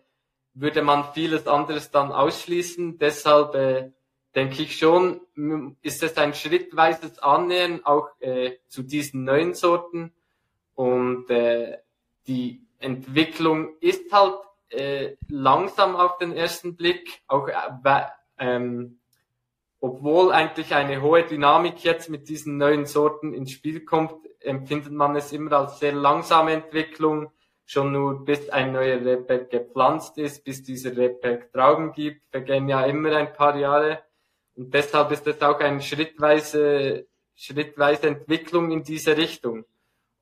[0.55, 2.99] würde man vieles anderes dann ausschließen.
[2.99, 3.91] Deshalb äh,
[4.35, 5.21] denke ich schon,
[5.83, 10.13] ist es ein schrittweises Annähern auch äh, zu diesen neuen Sorten.
[10.75, 11.79] Und äh,
[12.27, 18.07] die Entwicklung ist halt äh, langsam auf den ersten Blick, auch äh,
[18.39, 18.99] ähm,
[19.85, 25.15] obwohl eigentlich eine hohe Dynamik jetzt mit diesen neuen Sorten ins Spiel kommt, empfindet man
[25.15, 27.31] es immer als sehr langsame Entwicklung.
[27.67, 32.87] Schon nur bis ein neuer Rebberg gepflanzt ist, bis dieser Rebberg Trauben gibt, vergehen ja
[32.87, 33.99] immer ein paar Jahre.
[34.57, 39.67] Und deshalb ist es auch eine schrittweise, schrittweise Entwicklung in diese Richtung.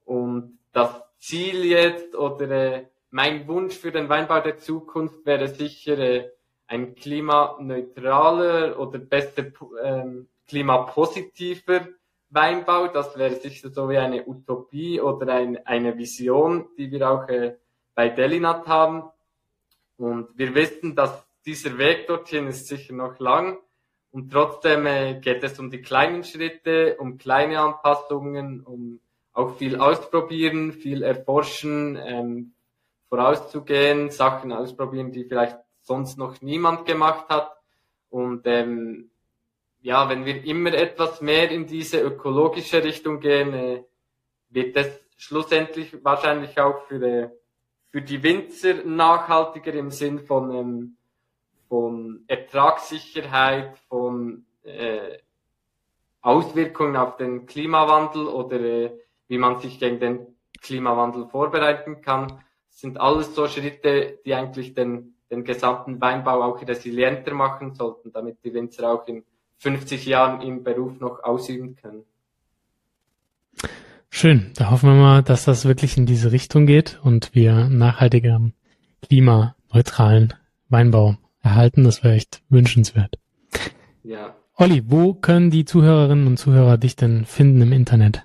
[0.05, 0.91] Und das
[1.21, 6.33] Ziel jetzt oder äh, mein Wunsch für den Weinbau der Zukunft wäre sicher äh,
[6.73, 9.45] ein klimaneutraler oder besser
[9.83, 11.87] ähm, klimapositiver
[12.31, 12.89] Weinbau.
[12.89, 17.57] Das wäre sicher so wie eine Utopie oder ein, eine Vision, die wir auch äh,
[17.95, 19.05] bei Delinat haben.
[19.99, 23.59] Und wir wissen, dass dieser Weg dorthin ist sicher noch lang.
[24.11, 28.99] Und trotzdem äh, geht es um die kleinen Schritte, um kleine Anpassungen, um
[29.35, 32.53] auch viel ausprobieren, viel erforschen, ähm,
[33.11, 37.51] vorauszugehen, Sachen ausprobieren, die vielleicht sonst noch niemand gemacht hat.
[38.11, 39.11] Und ähm,
[39.81, 43.85] ja, wenn wir immer etwas mehr in diese ökologische Richtung gehen, äh,
[44.51, 47.31] wird es schlussendlich wahrscheinlich auch für, äh,
[47.91, 50.97] für die Winzer nachhaltiger im Sinn von, ähm,
[51.69, 55.19] von Ertragssicherheit, von äh,
[56.21, 58.91] Auswirkungen auf den Klimawandel oder äh,
[59.29, 60.27] wie man sich gegen den
[60.61, 67.35] Klimawandel vorbereiten kann, sind alles so Schritte, die eigentlich den, den gesamten Weinbau auch resilienter
[67.35, 69.25] machen sollten, damit die Winzer auch in
[69.59, 72.05] 50 Jahren im Beruf noch ausüben können.
[74.11, 74.53] Schön.
[74.57, 78.53] Da hoffen wir mal, dass das wirklich in diese Richtung geht und wir nachhaltigeren,
[79.01, 80.35] klimaneutralen
[80.69, 81.85] Weinbau erhalten.
[81.85, 83.19] Das wäre echt wünschenswert.
[84.05, 84.35] Ja.
[84.57, 88.23] Olli, wo können die Zuhörerinnen und Zuhörer dich denn finden im Internet?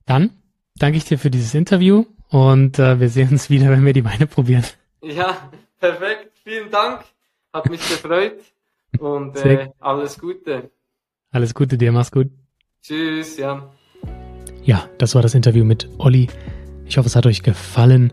[0.06, 0.30] Dann
[0.76, 4.04] danke ich dir für dieses Interview und äh, wir sehen uns wieder, wenn wir die
[4.04, 4.64] Weine probieren.
[5.02, 6.32] Ja, perfekt.
[6.42, 7.04] Vielen Dank.
[7.52, 8.40] Hat mich gefreut
[8.98, 10.70] und äh, alles Gute.
[11.32, 12.28] Alles Gute dir, mach's gut.
[12.82, 13.70] Tschüss, Jan.
[14.62, 16.28] Ja, das war das Interview mit Olli.
[16.90, 18.12] Ich hoffe, es hat euch gefallen.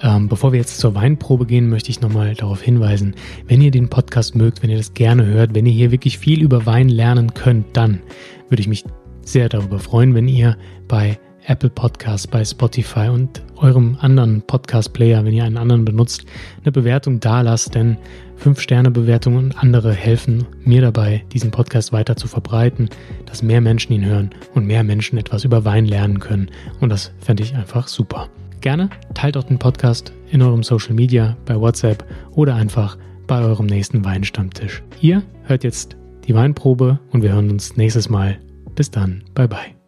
[0.00, 3.16] Ähm, bevor wir jetzt zur Weinprobe gehen, möchte ich nochmal darauf hinweisen,
[3.48, 6.40] wenn ihr den Podcast mögt, wenn ihr das gerne hört, wenn ihr hier wirklich viel
[6.40, 8.00] über Wein lernen könnt, dann
[8.48, 8.84] würde ich mich
[9.24, 10.56] sehr darüber freuen, wenn ihr
[10.86, 16.24] bei Apple Podcasts, bei Spotify und eurem anderen Podcast-Player, wenn ihr einen anderen benutzt,
[16.62, 17.96] eine Bewertung da lasst, denn
[18.42, 22.88] 5-Sterne-Bewertungen und andere helfen mir dabei, diesen Podcast weiter zu verbreiten,
[23.26, 26.50] dass mehr Menschen ihn hören und mehr Menschen etwas über Wein lernen können.
[26.80, 28.28] Und das fände ich einfach super.
[28.60, 33.66] Gerne teilt auch den Podcast in eurem Social Media, bei WhatsApp oder einfach bei eurem
[33.66, 34.82] nächsten Weinstammtisch.
[35.00, 38.38] Ihr hört jetzt die Weinprobe und wir hören uns nächstes Mal.
[38.74, 39.24] Bis dann.
[39.34, 39.81] Bye bye.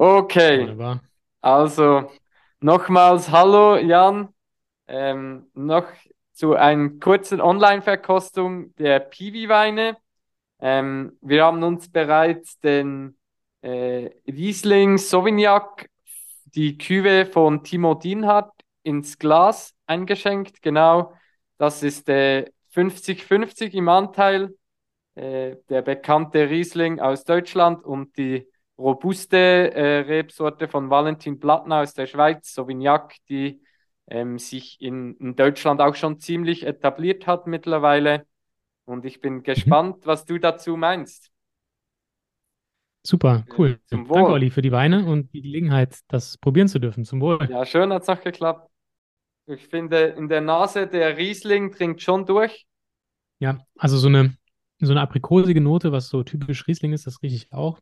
[0.00, 0.60] Okay.
[0.60, 1.02] Wunderbar.
[1.40, 2.08] Also
[2.60, 4.28] nochmals Hallo Jan.
[4.86, 5.86] Ähm, noch
[6.32, 9.96] zu einer kurzen Online-Verkostung der Piwi-Weine.
[10.60, 13.18] Ähm, wir haben uns bereits den
[13.60, 15.90] äh, Riesling Sauvignac,
[16.44, 18.52] die Küve von Timo Dienhardt,
[18.84, 20.62] ins Glas eingeschenkt.
[20.62, 21.12] Genau,
[21.58, 24.54] das ist äh, 50-50 im Anteil.
[25.16, 28.46] Äh, der bekannte Riesling aus Deutschland und die
[28.78, 29.36] robuste
[29.74, 33.60] äh, Rebsorte von Valentin Plattner aus der Schweiz, Sauvignac, die
[34.06, 38.26] ähm, sich in, in Deutschland auch schon ziemlich etabliert hat mittlerweile.
[38.84, 41.30] Und ich bin gespannt, was du dazu meinst.
[43.06, 43.78] Super, cool.
[43.86, 44.16] Zum Wohl.
[44.16, 47.04] Danke, Olli, für die Weine und die Gelegenheit, das probieren zu dürfen.
[47.04, 47.38] Zum Wohl.
[47.50, 48.70] Ja, schön hat es auch geklappt.
[49.46, 52.66] Ich finde, in der Nase der Riesling dringt schon durch.
[53.38, 54.36] Ja, also so eine,
[54.78, 57.80] so eine aprikosige Note, was so typisch Riesling ist, das rieche ich auch.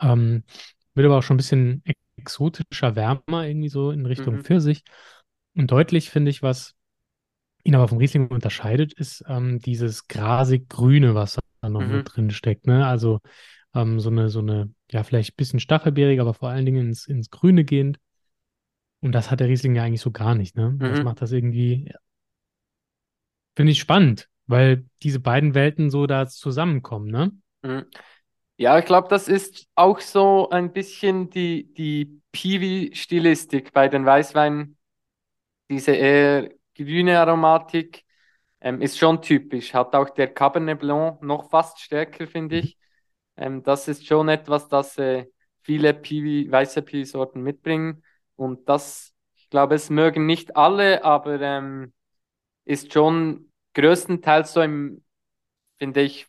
[0.00, 0.44] Ähm,
[0.94, 1.82] wird aber auch schon ein bisschen
[2.16, 4.44] exotischer, wärmer, irgendwie so in Richtung mhm.
[4.44, 4.82] Pfirsich.
[5.54, 6.74] Und deutlich finde ich, was
[7.64, 11.98] ihn aber vom Riesling unterscheidet, ist ähm, dieses grasig-grüne, was da noch mhm.
[11.98, 12.66] mit drin steckt.
[12.66, 12.86] Ne?
[12.86, 13.20] Also
[13.74, 17.06] ähm, so eine, so eine, ja, vielleicht ein bisschen stachelbeerig, aber vor allen Dingen ins,
[17.06, 17.98] ins Grüne gehend.
[19.00, 20.76] Und das hat der Riesling ja eigentlich so gar nicht, ne?
[20.78, 21.04] Das mhm.
[21.04, 21.90] macht das irgendwie,
[23.56, 27.32] finde ich spannend, weil diese beiden Welten so da zusammenkommen, ne?
[27.62, 27.86] Mhm.
[28.60, 34.76] Ja, ich glaube, das ist auch so ein bisschen die, die Piwi-Stilistik bei den Weißweinen.
[35.70, 38.04] Diese eher grüne Aromatik
[38.60, 39.74] ähm, ist schon typisch.
[39.74, 42.78] Hat auch der Cabernet Blanc noch fast stärker, finde ich.
[43.36, 45.26] Ähm, das ist schon etwas, das äh,
[45.62, 48.04] viele Piwi, weiße Piwi-Sorten mitbringen.
[48.36, 51.92] Und das, ich glaube, es mögen nicht alle, aber ähm,
[52.66, 55.04] ist schon größtenteils so im,
[55.78, 56.28] finde ich,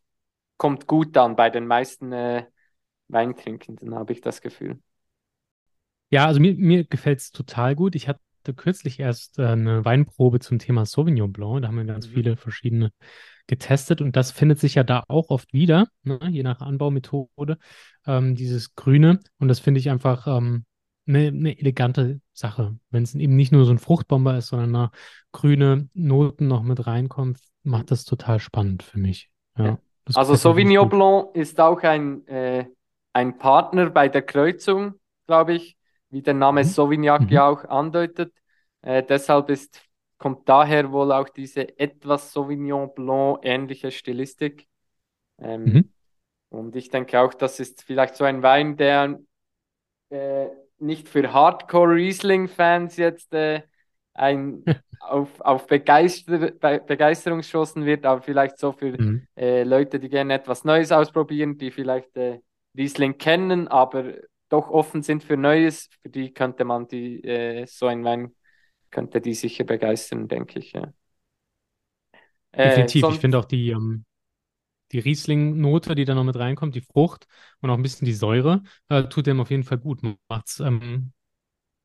[0.62, 2.46] kommt gut an bei den meisten äh,
[3.08, 4.80] Weintrinkenden, habe ich das Gefühl.
[6.12, 7.96] Ja, also mir, mir gefällt es total gut.
[7.96, 8.20] Ich hatte
[8.56, 11.64] kürzlich erst äh, eine Weinprobe zum Thema Sauvignon Blanc.
[11.64, 12.12] Da haben wir ganz mhm.
[12.12, 12.92] viele verschiedene
[13.48, 16.20] getestet und das findet sich ja da auch oft wieder, ne?
[16.30, 17.58] je nach Anbaumethode,
[18.06, 19.20] ähm, dieses Grüne.
[19.40, 20.66] Und das finde ich einfach ähm,
[21.08, 22.78] eine, eine elegante Sache.
[22.92, 24.92] Wenn es eben nicht nur so ein Fruchtbomber ist, sondern da
[25.32, 29.32] grüne Noten noch mit reinkommt, macht das total spannend für mich.
[29.58, 29.80] Ja, ja.
[30.14, 32.66] Also Sauvignon Blanc ist auch ein, äh,
[33.14, 34.96] ein Partner bei der Kreuzung,
[35.28, 35.78] glaube ich,
[36.10, 36.68] wie der Name mhm.
[36.68, 37.30] Sauvignac mhm.
[37.30, 38.34] ja auch andeutet.
[38.82, 39.82] Äh, deshalb ist,
[40.18, 44.68] kommt daher wohl auch diese etwas Sauvignon Blanc ähnliche Stilistik.
[45.40, 45.94] Ähm, mhm.
[46.50, 49.20] Und ich denke auch, das ist vielleicht so ein Wein, der
[50.10, 50.48] äh,
[50.80, 53.62] nicht für Hardcore-Riesling-Fans jetzt äh,
[54.14, 54.64] ein,
[55.00, 59.28] auf, auf Begeister, Be Begeisterung geschossen wird, aber vielleicht so für mhm.
[59.36, 62.40] äh, Leute, die gerne etwas Neues ausprobieren, die vielleicht äh,
[62.78, 64.14] Riesling kennen, aber
[64.50, 68.36] doch offen sind für Neues, für die könnte man die, äh, so ein Wein,
[68.90, 70.74] könnte die sicher begeistern, denke ich.
[70.74, 70.92] Ja.
[72.52, 73.06] Äh, Definitiv.
[73.10, 74.06] ich finde auch die, ähm,
[74.92, 77.28] die Riesling-Note, die da noch mit reinkommt, die Frucht
[77.62, 80.02] und auch ein bisschen die Säure, äh, tut dem auf jeden Fall gut.
[80.28, 81.14] Macht's, ähm,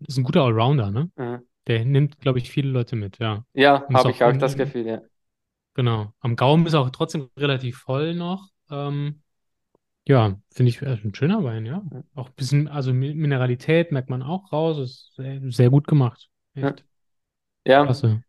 [0.01, 1.11] ist ein guter Allrounder, ne?
[1.17, 1.47] Mhm.
[1.67, 3.45] Der nimmt, glaube ich, viele Leute mit, ja.
[3.53, 5.03] Ja, habe ich auch in, das Gefühl, ja.
[5.75, 6.13] Genau.
[6.21, 8.49] Am Gaumen ist auch trotzdem relativ voll noch.
[8.71, 9.23] Ähm,
[10.07, 11.83] ja, finde ich äh, ein schöner Wein, ja.
[12.15, 14.79] Auch ein bisschen, also Mineralität merkt man auch raus.
[14.79, 16.29] Ist sehr, sehr gut gemacht.
[16.55, 16.85] Echt.
[17.67, 17.85] Ja.
[17.85, 18.23] Klasse.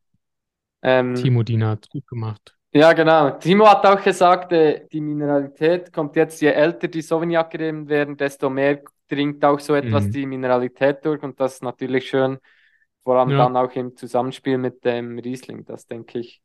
[0.81, 2.55] Ähm, Timo Diener hat gut gemacht.
[2.73, 3.31] Ja, genau.
[3.31, 8.49] Timo hat auch gesagt, äh, die Mineralität kommt jetzt, je älter die Sauvignac werden, desto
[8.49, 10.11] mehr dringt auch so etwas mhm.
[10.11, 12.39] die Mineralität durch und das ist natürlich schön,
[13.07, 13.37] vor allem ja.
[13.37, 15.63] dann auch im Zusammenspiel mit dem Riesling.
[15.63, 16.41] Das denke ich,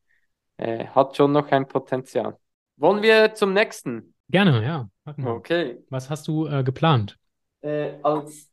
[0.58, 2.38] äh, hat schon noch ein Potenzial.
[2.76, 4.14] Wollen wir zum nächsten?
[4.28, 4.88] Gerne, ja.
[5.24, 5.82] Okay.
[5.90, 7.18] Was hast du äh, geplant?
[7.62, 8.48] Äh, als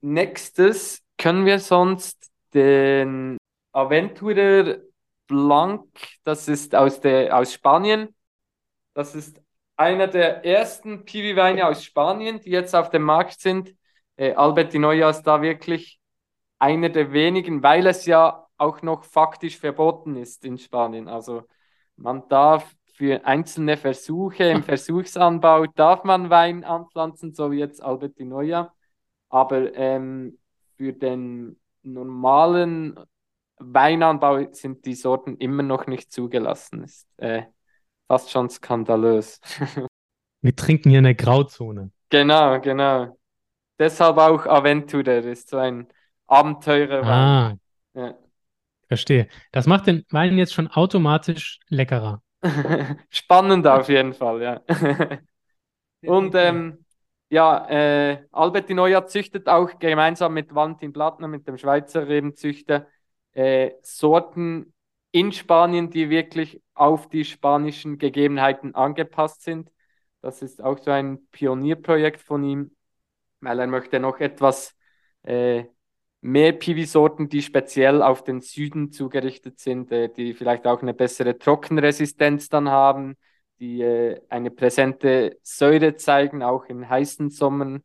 [0.00, 3.36] nächstes können wir sonst den
[3.70, 4.78] Aventurer
[5.28, 5.86] Blanc,
[6.24, 8.12] das ist aus, der, aus Spanien.
[8.92, 9.40] Das ist
[9.76, 13.72] einer der ersten Piwi-Weine aus Spanien, die jetzt auf dem Markt sind.
[14.16, 16.00] Äh, Albert Noia ist da wirklich
[16.62, 21.08] einer der wenigen, weil es ja auch noch faktisch verboten ist in Spanien.
[21.08, 21.42] Also
[21.96, 28.20] man darf für einzelne Versuche im Versuchsanbau darf man Wein anpflanzen, so wie jetzt Albert
[28.20, 28.72] Noia.
[29.28, 30.38] Aber ähm,
[30.76, 32.94] für den normalen
[33.58, 36.84] Weinanbau sind die Sorten immer noch nicht zugelassen.
[36.84, 37.42] Ist äh,
[38.06, 39.40] fast schon skandalös.
[40.42, 41.90] Wir trinken hier eine Grauzone.
[42.08, 43.18] Genau, genau.
[43.80, 45.88] Deshalb auch Aventurer ist so ein
[46.32, 47.10] Abenteurerwein.
[47.10, 47.54] Ah,
[47.92, 48.14] ja.
[48.88, 49.28] verstehe.
[49.52, 52.22] Das macht den Wein jetzt schon automatisch leckerer.
[53.10, 54.60] Spannend auf jeden Fall, ja.
[56.04, 56.84] Und ähm,
[57.28, 62.88] ja, äh, Albert Di Noia züchtet auch gemeinsam mit Valentin Plattner, mit dem Schweizer Rebenzüchter,
[63.32, 64.72] äh, Sorten
[65.10, 69.70] in Spanien, die wirklich auf die spanischen Gegebenheiten angepasst sind.
[70.22, 72.74] Das ist auch so ein Pionierprojekt von ihm,
[73.40, 74.74] weil er möchte noch etwas
[75.24, 75.64] äh,
[76.22, 81.36] mehr Piwi-Sorten, die speziell auf den Süden zugerichtet sind, äh, die vielleicht auch eine bessere
[81.36, 83.16] Trockenresistenz dann haben,
[83.58, 87.82] die äh, eine präsente Säure zeigen, auch in heißen Sommern.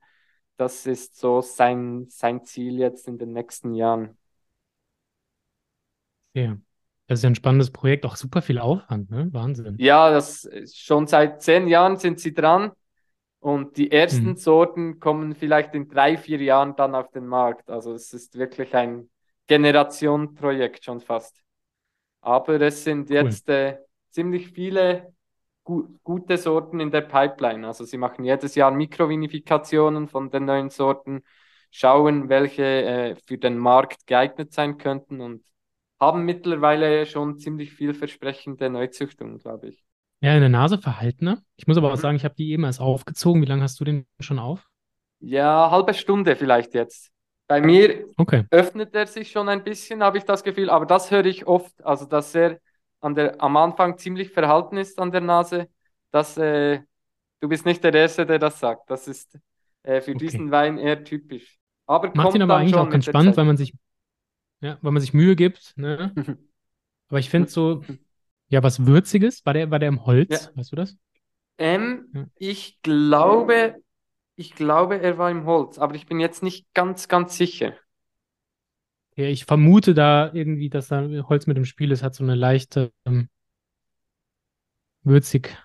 [0.56, 4.18] Das ist so sein, sein Ziel jetzt in den nächsten Jahren.
[6.34, 6.58] Ja,
[7.08, 9.30] das ist ja ein spannendes Projekt, auch super viel Aufwand, ne?
[9.32, 9.76] Wahnsinn.
[9.80, 12.72] Ja, das schon seit zehn Jahren sind sie dran
[13.40, 14.36] und die ersten mhm.
[14.38, 17.70] Sorten kommen vielleicht in drei, vier Jahren dann auf den Markt.
[17.70, 19.10] Also es ist wirklich ein
[19.48, 21.42] Generationenprojekt schon fast.
[22.22, 23.56] Aber es sind jetzt cool.
[23.56, 23.78] äh,
[24.10, 25.14] ziemlich viele
[25.64, 27.68] gu gute Sorten in der Pipeline.
[27.68, 31.24] Also sie machen jedes Jahr Mikrovinifikationen von den neuen Sorten
[31.72, 35.44] schauen, welche äh, für den Markt geeignet sein könnten und
[36.00, 39.87] haben mittlerweile schon ziemlich vielversprechende Neuzüchtungen, glaube ich.
[40.22, 41.44] Ja, in der Nase verhaltener.
[41.58, 42.02] Ich muss aber auch Mhm.
[42.02, 43.42] sagen, ich habe die eben erst aufgezogen.
[43.42, 44.68] Wie lange hast du den schon auf?
[45.20, 47.12] Ja, halbe Stunde vielleicht jetzt.
[47.48, 48.44] Bei mir Okay.
[48.50, 51.84] öffnet er sich schon ein bisschen, habe ich das Gefühl, aber das höre ich oft,
[51.84, 52.60] also dass er
[53.02, 55.70] an der, am Anfang ziemlich verhalten ist an der Nase.
[56.12, 56.82] Das, äh,
[57.42, 58.90] du bist nicht der Erste, der das sagt.
[58.90, 59.38] Das ist
[59.84, 60.18] äh, für Okay.
[60.18, 61.60] diesen Wein eher typisch.
[61.88, 63.74] Aber Macht ihn aber eigentlich auch ganz spannend, weil man sich,
[64.62, 66.16] ja, weil man sich Mühe gibt, ne?
[67.10, 67.84] Aber ich finde so,
[68.50, 69.46] ja, was Würziges.
[69.46, 70.46] War der, war der im Holz?
[70.46, 70.52] Ja.
[70.56, 70.98] Weißt du das?
[71.58, 72.26] Ähm, Ja.
[72.38, 73.82] ich glaube,
[74.36, 77.74] ich glaube, er war im Holz, aber ich bin jetzt nicht ganz, ganz sicher.
[79.16, 82.36] Ja, ich vermute da irgendwie, dass da Holz mit im Spiel ist, hat so eine
[82.36, 83.30] leichte, ähm,
[85.04, 85.58] würzig,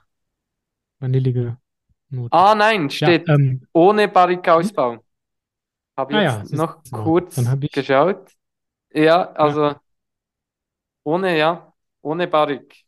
[1.01, 1.59] vanillige
[2.11, 2.33] Note.
[2.33, 5.05] Ah, nein, Ja, steht ähm, ohne Barrikausbau.
[5.97, 7.03] Habe Ah jetzt ja, noch mal.
[7.05, 8.31] kurz Dann hab ich- geschaut.
[8.95, 9.75] Ja, also
[11.05, 11.72] ohne, ja,
[12.03, 12.85] ohne Barrik.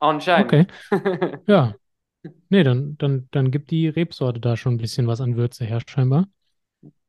[0.00, 0.54] Anscheinend.
[0.54, 0.66] okay.
[1.48, 1.76] Ja.
[2.50, 5.80] Nee, dann, dann, dann gibt die Rebsorte da schon ein bisschen was an Würze her,
[5.86, 6.28] scheinbar.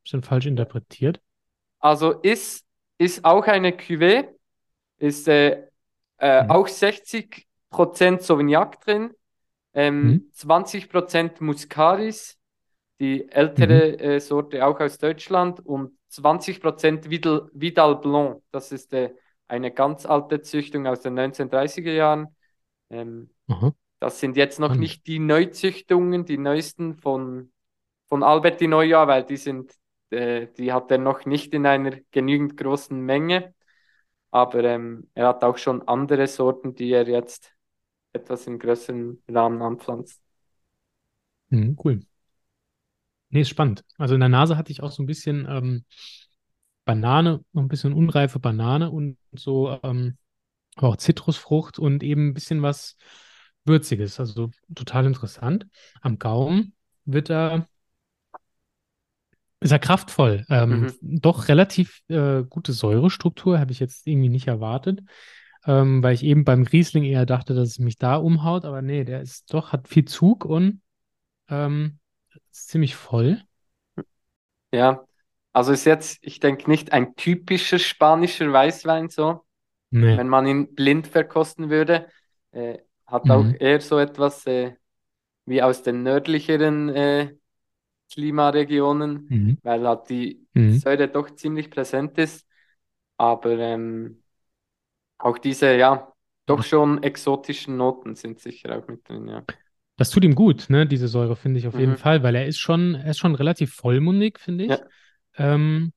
[0.04, 1.22] Bisschen falsch interpretiert.
[1.80, 2.66] Also ist,
[2.98, 4.28] ist auch eine Cuvée,
[5.00, 5.64] ist äh,
[6.20, 6.48] äh, Mhm.
[6.48, 9.14] auch 60% Sauvignac drin,
[9.74, 10.30] ähm, Mhm.
[10.34, 12.38] 20% Muscaris,
[13.00, 19.14] die ältere äh, Sorte auch aus Deutschland und 20% Vidal, Vidal Blanc, das ist äh,
[19.48, 22.36] eine ganz alte Züchtung aus den 1930er Jahren.
[22.90, 23.74] Ähm, Aha.
[24.00, 27.52] das sind jetzt noch nicht die Neuzüchtungen, die neuesten von,
[28.08, 29.74] von Albert Di Noia, weil die sind,
[30.12, 33.56] äh, die hat er noch nicht in einer genügend großen Menge.
[34.32, 37.54] Aber ähm, er hat auch schon andere Sorten, die er jetzt
[38.14, 40.22] etwas in größeren Rahmen anpflanzt.
[41.52, 42.00] Mhm, cool.
[43.30, 43.84] Nee, ist spannend.
[43.98, 45.86] Also in der Nase hatte ich auch so ein bisschen ähm,
[46.88, 50.18] Banane, noch ein bisschen unreife Banane und so ähm,
[50.78, 52.98] auch Zitrusfrucht und eben ein bisschen was
[53.66, 54.20] Würziges.
[54.20, 55.68] Also total interessant.
[56.02, 56.74] Am Gaumen
[57.06, 57.68] wird er,
[59.60, 60.46] ist er kraftvoll.
[60.50, 65.02] Ähm, Doch relativ äh, gute Säurestruktur, habe ich jetzt irgendwie nicht erwartet.
[65.66, 69.04] Ähm, weil ich eben beim Riesling eher dachte, dass es mich da umhaut, aber nee,
[69.04, 70.82] der ist doch, hat viel Zug und
[71.50, 72.00] ähm,
[72.52, 73.42] ist ziemlich voll.
[74.72, 75.07] Ja,
[75.58, 79.46] also ist jetzt, ich denke, nicht ein typischer spanischer Weißwein so,
[79.92, 80.18] Nee.
[80.18, 82.10] wenn man ihn blind verkosten würde.
[82.52, 83.32] Äh, hat Mhm.
[83.32, 84.76] auch eher so etwas äh,
[85.46, 87.36] wie aus den nördlicheren äh,
[88.14, 89.58] Klimaregionen, Mhm.
[89.64, 90.80] weil halt die Mhm.
[90.82, 92.48] Säure doch ziemlich präsent ist.
[93.18, 94.24] Aber ähm,
[95.18, 96.14] auch diese, ja,
[96.46, 99.46] doch schon exotischen Noten sind sicher auch mit drin, ja.
[99.98, 101.98] Das tut ihm gut, ne, diese Säure, finde ich auf jeden Mhm.
[101.98, 104.72] Fall, weil er ist schon, er ist schon relativ vollmundig, finde ich.
[104.72, 104.88] Ja.
[105.38, 105.94] Ähm,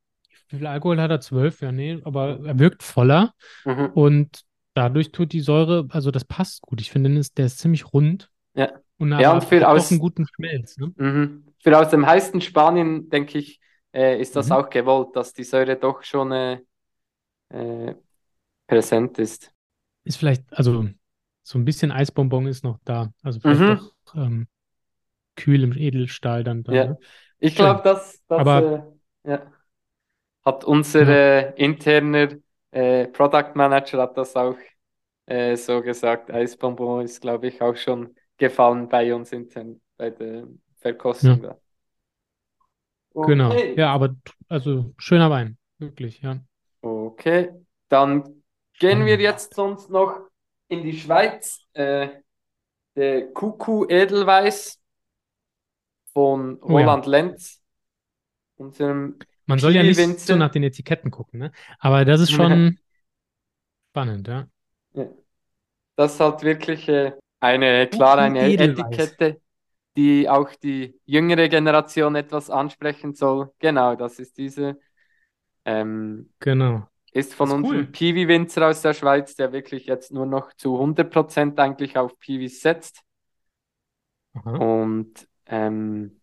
[0.49, 1.20] wie viel Alkohol hat er?
[1.20, 3.34] Zwölf, ja, nee, aber er wirkt voller
[3.64, 3.91] Mhm.
[3.95, 4.43] und
[4.74, 6.80] dadurch tut die Säure, also das passt gut.
[6.80, 8.72] Ich finde, der ist, ziemlich rund Ja.
[8.99, 10.93] und Ja, und hat aus- auch einen guten Schmelz, ne?
[10.97, 11.45] Mhm.
[11.62, 13.61] Für aus dem heißen Spanien, denke ich,
[13.93, 14.53] äh, ist das Mhm.
[14.53, 16.61] auch gewollt, dass die Säure doch schon äh,
[17.51, 17.95] äh,
[18.66, 19.53] präsent ist.
[20.05, 20.88] Ist vielleicht, also
[21.43, 23.12] so ein bisschen Eisbonbon ist noch da.
[23.22, 23.78] Also vielleicht Mhm.
[23.78, 24.47] doch ähm,
[25.36, 26.62] kühl im Edelstahl dann.
[26.62, 26.84] dann Ja.
[26.86, 26.99] ne?
[27.38, 28.82] Ich glaube, das, das Aber- äh,
[29.25, 29.51] ja.
[30.45, 32.29] hat unser äh, interner
[32.71, 34.57] äh, Product Manager hat das auch
[35.27, 36.31] äh, so gesagt.
[36.31, 40.47] Eisbonbon ist, glaube ich, auch schon gefallen bei uns intern, bei der
[40.81, 41.43] Verkostung.
[41.43, 41.59] da.
[43.14, 43.51] Genau.
[43.51, 43.75] Okay.
[43.77, 44.14] Ja, aber
[44.49, 46.39] also schöner Wein, wirklich, ja.
[46.81, 47.51] Okay,
[47.89, 48.43] dann
[48.79, 50.31] gehen wir jetzt sonst noch
[50.68, 51.61] in die Schweiz.
[51.73, 52.09] Äh,
[52.97, 54.81] der Kuku Edelweiß
[56.12, 56.87] von Oh ja.
[58.61, 61.53] Roland Lenz, unserem Man soll ja nicht so nach den Etiketten gucken, ne?
[61.79, 62.79] Aber das ist schon
[63.91, 64.49] spannend, ja.
[64.93, 65.07] Ja.
[65.97, 68.97] Das ist halt wirklich äh, eine, klar, eine Edelweiß.
[68.97, 69.41] Etikette,
[69.97, 73.53] die auch die jüngere Generation etwas ansprechen soll.
[73.59, 74.79] Genau, das ist diese.
[75.65, 76.89] Ähm, Genau.
[77.13, 77.87] ist von ist unserem cool.
[77.87, 83.03] Piwi-Winzer aus der Schweiz, der wirklich jetzt nur noch zu 100% eigentlich auf Piwis setzt.
[84.35, 84.57] Aha.
[84.59, 86.20] Und ähm,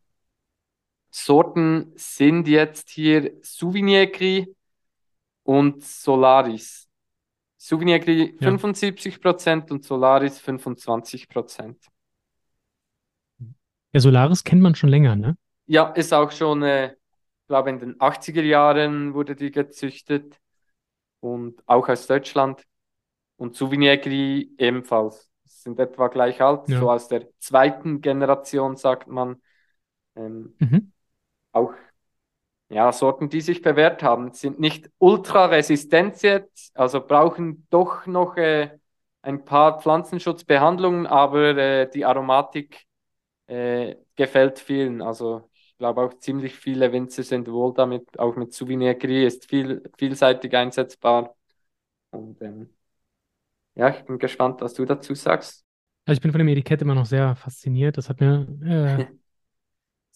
[1.26, 4.48] Sorten sind jetzt hier Souvenir Gris
[5.44, 6.88] und Solaris.
[7.58, 8.50] Souvenir Gris Ja.
[8.50, 11.88] 75% und Solaris 25%.
[13.94, 15.38] Ja, Solaris kennt man schon länger, ne?
[15.66, 16.96] Ja, ist auch schon, äh,
[17.48, 20.40] glaube in den 80er Jahren wurde die gezüchtet
[21.20, 22.64] und auch aus Deutschland.
[23.38, 25.30] Und Souvenir Gris ebenfalls.
[25.46, 26.80] Sind etwa gleich alt, Ja.
[26.80, 29.42] so aus der zweiten Generation sagt man.
[30.16, 30.92] Ähm, Mhm.
[31.58, 31.74] Auch,
[32.70, 38.38] ja, Sorten, die sich bewährt haben, sind nicht ultra resistent jetzt, also brauchen doch noch
[38.38, 38.78] äh,
[39.22, 42.86] ein paar Pflanzenschutzbehandlungen, aber äh, die Aromatik
[43.48, 45.02] äh, gefällt vielen.
[45.02, 49.50] Also ich glaube auch ziemlich viele Winzer sind wohl damit, auch mit Souvenir Gris ist
[49.50, 51.36] viel, vielseitig einsetzbar.
[52.12, 52.70] Und ähm,
[53.76, 55.64] ja, ich bin gespannt, was du dazu sagst.
[56.06, 57.98] Also ich bin von dem Etikett immer noch sehr fasziniert.
[57.98, 59.06] Das hat mir äh,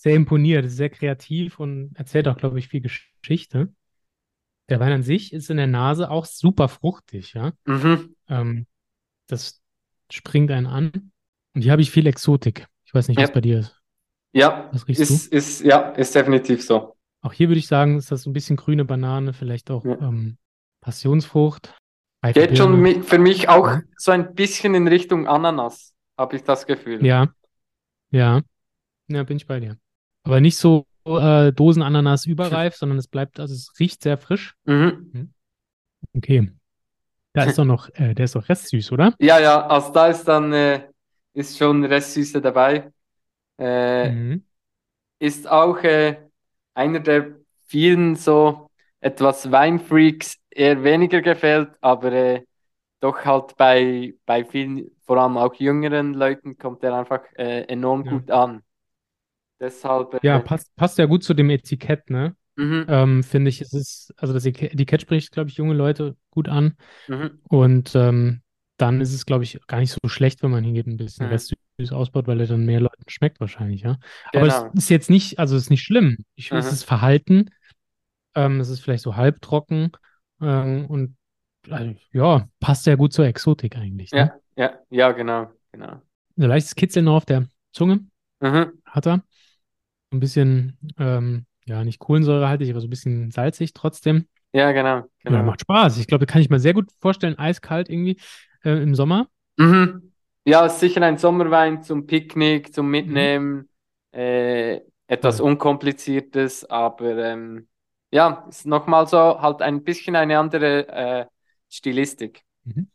[0.02, 3.72] sehr imponiert, sehr kreativ und erzählt auch, glaube ich, viel Geschichte.
[4.68, 7.54] Der Wein an sich ist in der Nase auch super fruchtig, ja.
[7.66, 8.16] Mhm.
[8.28, 8.66] Ähm,
[9.28, 9.62] das
[10.12, 11.12] springt einen an.
[11.54, 12.66] Und hier habe ich viel Exotik.
[12.86, 13.34] Ich weiß nicht, was Ja.
[13.36, 13.80] bei dir ist.
[14.34, 16.97] Ja, Was riechst ist, ist, ja, ist definitiv so.
[17.22, 19.99] Auch hier würde ich sagen, ist das so ein bisschen grüne Banane, vielleicht auch Ja.
[19.99, 20.38] ähm,
[20.82, 21.76] Passionsfrucht.
[22.34, 23.82] Geht schon für mich auch Ja.
[23.97, 27.06] so ein bisschen in Richtung Ananas, habe ich das Gefühl.
[27.06, 27.32] Ja,
[28.10, 28.41] ja,
[29.08, 29.78] ja, bin ich bei dir.
[30.24, 34.56] Aber nicht so äh, Dosenananas überreif, sondern es bleibt, also es riecht sehr frisch.
[34.66, 35.12] Mhm.
[36.16, 36.52] Okay.
[37.34, 39.16] Da ist doch noch, äh, der ist doch restsüß, oder?
[39.20, 40.90] Ja, ja, also da ist dann äh,
[41.34, 42.92] ist schon Restsüße dabei.
[43.58, 44.44] Äh, Mhm.
[45.20, 46.18] ist auch äh,
[46.74, 47.36] einer der
[47.68, 48.70] vielen so
[49.00, 52.46] etwas Weinfreaks eher weniger gefällt, aber äh,
[53.00, 58.12] doch halt bei, bei vielen, vor allem auch jüngeren Leuten, kommt er einfach enorm Ja.
[58.12, 58.64] gut an.
[59.62, 62.36] Deshalb, äh, Ja, passt, passt ja gut zu dem Etikett, ne?
[62.57, 66.16] mhm, Ähm, finde ich, es ist, also das Etik- Etikett spricht, glaube ich, junge Leute
[66.30, 66.78] gut an.
[67.07, 68.41] mhm, Und ähm,
[68.78, 71.28] dann ist es, glaube ich, gar nicht so schlecht, wenn man hingeht, ein bisschen Mhm.
[71.28, 71.57] restsüß
[71.91, 73.99] ausbaut, weil er dann mehr Leuten schmeckt wahrscheinlich, ja.
[74.34, 74.74] Aber es genau.
[74.74, 76.18] ist jetzt nicht, also es ist nicht schlimm.
[76.36, 76.74] Ich finde, es Mhm.
[76.74, 77.49] ist verhalten.
[78.36, 79.91] Ähm, es ist vielleicht so halbtrocken.
[80.41, 81.18] Ähm, und
[81.70, 84.32] also, ja, passt sehr gut zur Exotik eigentlich, ne?
[84.32, 86.01] Ja, ja, ja, genau, genau.
[86.38, 88.05] Ein leichtes Kitzeln noch auf der Zunge
[88.41, 89.24] Mhm, hat er.
[90.12, 94.28] Ein bisschen, ähm, ja, nicht kohlensäurehaltig, aber so ein bisschen salzig trotzdem.
[94.53, 95.43] ja, genau, Ja, genau.
[95.43, 95.97] macht Spaß.
[95.99, 98.20] Ich glaube, kann ich mir sehr gut vorstellen, eiskalt irgendwie
[98.64, 99.28] äh, im Sommer.
[99.57, 100.14] Mhm.
[100.45, 103.70] Ja, ist sicher ein Sommerwein zum Picknick, zum Mitnehmen.
[104.12, 105.41] Äh, etwas Voll.
[105.41, 107.68] Unkompliziertes, aber ähm,
[108.12, 111.26] ja, ist nochmal so halt ein bisschen eine andere äh,
[111.70, 112.43] Stilistik.
[112.66, 112.88] Mhm.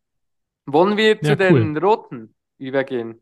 [0.66, 1.76] Wollen wir zu Ja, den cool.
[1.76, 3.20] Roten übergehen?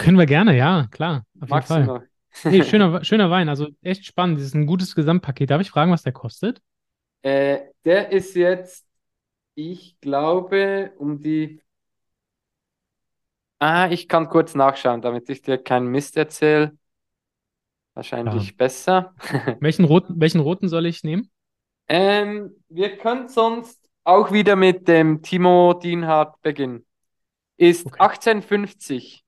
[0.00, 2.08] Können wir gerne, ja, klar, auf jeden Magst Fall.
[2.48, 4.38] Nee, schöner, schöner Wein, also echt spannend.
[4.38, 5.50] Das ist ein gutes Gesamtpaket.
[5.50, 6.62] Darf ich fragen, was der kostet?
[7.22, 8.86] Äh, der ist jetzt,
[9.54, 11.62] ich glaube, um die.
[13.58, 16.76] Ah, ich kann kurz nachschauen, damit ich dir keinen Mist erzähle.
[17.94, 19.14] Wahrscheinlich besser.
[19.60, 21.30] Welchen roten, welchen roten soll ich nehmen?
[21.88, 26.86] Ähm, wir können sonst auch wieder mit dem Timo Dienhardt beginnen.
[27.56, 27.98] Ist Okay.
[28.00, 29.24] 1850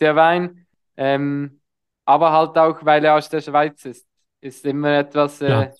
[0.00, 1.60] der Wein, ähm,
[2.04, 4.06] aber halt auch, weil er aus der Schweiz ist,
[4.40, 5.72] ist immer etwas, äh, Klar.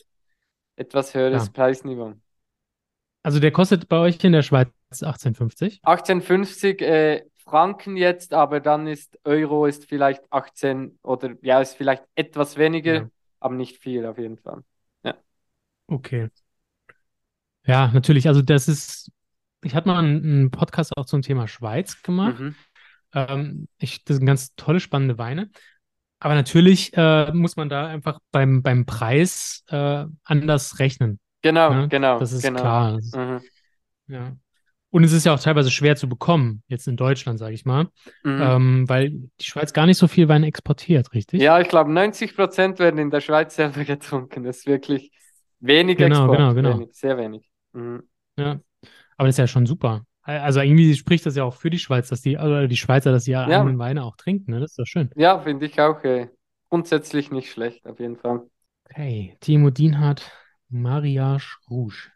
[0.77, 1.67] etwas höheres Klar.
[1.67, 2.15] Preisniveau.
[3.23, 5.81] Also der kostet bei euch in der Schweiz 18,50.
[5.83, 12.05] 1850 äh, Franken jetzt, aber dann ist Euro ist vielleicht 18 oder ja, ist vielleicht
[12.15, 13.09] etwas weniger, Ja.
[13.41, 14.63] aber nicht viel auf jeden Fall.
[15.91, 16.29] Okay.
[17.65, 18.29] Ja, natürlich.
[18.29, 19.11] Also das ist,
[19.63, 22.39] ich hatte mal einen, einen Podcast auch zum Thema Schweiz gemacht.
[22.39, 22.55] Mhm.
[23.15, 25.51] Ähm, ich, das sind ganz tolle, spannende Weine.
[26.21, 31.21] Aber natürlich äh, muss man da einfach beim, beim Preis äh, anders rechnen.
[31.43, 31.89] Genau, Ne?
[31.89, 32.61] genau, Das ist genau.
[32.61, 32.95] klar.
[32.95, 33.41] Das ist, Mhm.
[34.09, 34.37] ja.
[34.91, 37.89] Und es ist ja auch teilweise schwer zu bekommen, jetzt in Deutschland, sage ich mal,
[38.25, 38.41] Mhm.
[38.43, 41.41] ähm, weil die Schweiz gar nicht so viel Wein exportiert, richtig?
[41.43, 44.45] Ja, ich glaube, 90 Prozent werden in der Schweiz selber getrunken.
[44.45, 45.13] Das ist wirklich
[45.61, 46.79] wenig Genau, Export, genau, genau.
[46.79, 47.49] wenig, sehr wenig.
[47.75, 48.03] Mhm.
[48.39, 48.61] Ja.
[49.17, 50.05] Aber das ist ja schon super.
[50.29, 53.25] Also irgendwie spricht das ja auch für die Schweiz, dass die, oder die Schweizer, dass
[53.25, 53.47] die Ja.
[53.47, 54.61] eigenen Weine auch trinken, ne?
[54.61, 55.11] Das ist doch schön.
[55.17, 56.29] Ja, finde ich auch äh,
[56.69, 58.43] grundsätzlich nicht schlecht, auf jeden Fall.
[58.91, 60.31] Okay, Timo Dienhardt,
[60.69, 62.11] Mariage Rouge.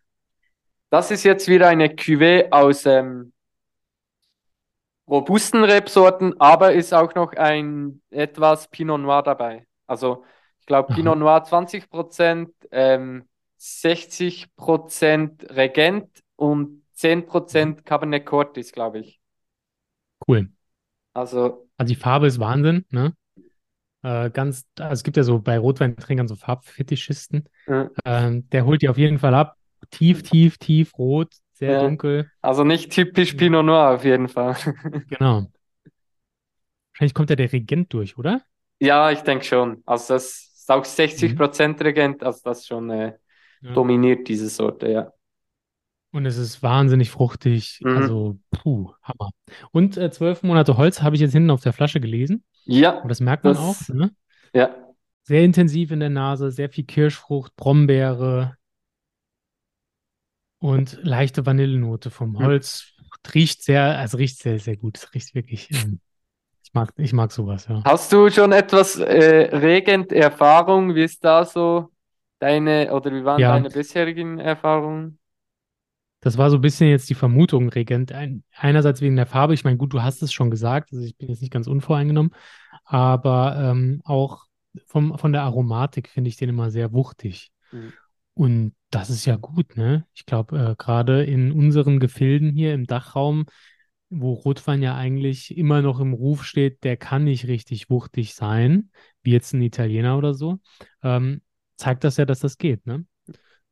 [0.90, 3.32] Das ist jetzt wieder eine Cuvée aus ähm,
[5.08, 9.66] robusten Rebsorten, aber ist auch noch ein etwas Pinot Noir dabei.
[9.86, 10.24] Also
[10.60, 10.94] ich glaube.
[10.94, 19.20] Pinot Noir 20 Prozent, ähm, 60 Prozent Regent und 10 Prozent Cabernet Cortis, glaube ich.
[20.26, 20.48] Cool.
[21.14, 23.14] Also Also die Farbe ist Wahnsinn, ne?
[24.03, 27.48] Äh, ganz, also es gibt ja so bei Rotweintrinkern so Farbfetischisten.
[27.66, 29.57] äh, Ähm, der holt die auf jeden Fall ab.
[29.90, 31.78] Tief, tief, tief rot, sehr Ja.
[31.78, 32.30] dunkel.
[32.40, 34.57] Also nicht typisch Pinot Noir auf jeden Fall.
[35.09, 35.53] Genau.
[36.94, 38.42] Wahrscheinlich kommt ja der Regent durch, oder?
[38.80, 39.82] Ja, ich denke schon.
[39.86, 40.26] Also das
[40.57, 43.18] ist auch 60% Regent, also das schon äh,
[43.61, 43.72] Ja.
[43.72, 45.12] dominiert diese Sorte, ja.
[46.12, 47.80] Und es ist wahnsinnig fruchtig.
[47.82, 47.96] Mhm.
[47.96, 49.30] Also, puh, Hammer.
[49.72, 52.44] Und äh, zwölf Monate Holz habe ich jetzt hinten auf der Flasche gelesen.
[52.64, 54.10] Ja, Und das merkt man Das- auch, ne?
[54.54, 54.74] ja.
[55.24, 58.56] sehr intensiv in der Nase, sehr viel Kirschfrucht, Brombeere
[60.58, 62.44] und leichte Vanillenote vom Hm.
[62.46, 62.88] Holz.
[63.34, 64.98] Riecht sehr, also riecht sehr, sehr gut.
[64.98, 66.00] Es riecht wirklich, ähm,
[66.64, 67.82] ich mag, ich mag sowas, ja.
[67.84, 70.94] Hast du schon etwas äh, Regent-Erfahrung?
[70.94, 71.90] Wie ist da so
[72.40, 75.18] deine oder wie waren Ja, deine bisherigen Erfahrungen?
[76.23, 78.12] Das war so ein bisschen jetzt die Vermutung, Regent.
[78.12, 79.55] Ein, einerseits wegen der Farbe.
[79.55, 82.33] Ich meine, gut, du hast es schon gesagt, also ich bin jetzt nicht ganz unvoreingenommen,
[82.85, 84.47] aber ähm, auch
[84.87, 87.51] vom, von der Aromatik finde ich den immer sehr wuchtig.
[87.73, 87.93] Mhm.
[88.35, 90.07] Und das ist ja gut, ne?
[90.14, 93.47] Ich glaube, äh, gerade in unseren Gefilden hier im Dachraum,
[94.09, 98.91] wo Rotwein ja eigentlich immer noch im Ruf steht, der kann nicht richtig wuchtig sein,
[99.25, 100.61] wie jetzt ein Italiener oder so,
[101.03, 101.43] ähm,
[101.77, 103.05] zeigt das ja, dass das geht, ne?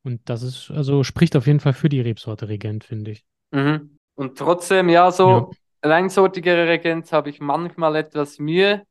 [0.02, 3.24] Und das ist, also spricht auf jeden Fall für die Rebsorte Regent, finde ich.
[3.50, 3.98] Mhm.
[4.14, 5.46] Und trotzdem, ja, Ja.
[5.46, 8.86] so reinsortigere Regenz habe ich manchmal etwas Mühe.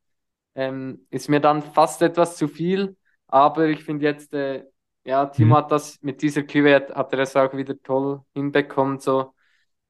[0.56, 2.98] Ähm, ist mir dann fast etwas zu viel.
[3.28, 4.66] Aber ich finde jetzt, äh,
[5.06, 5.58] ja, Timo Mhm.
[5.58, 9.00] hat das mit dieser Cuvée, hat er das auch wieder toll hinbekommen.
[9.00, 9.34] So.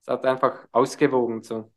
[0.04, 1.44] Es hat einfach ausgewogen.
[1.44, 1.72] So.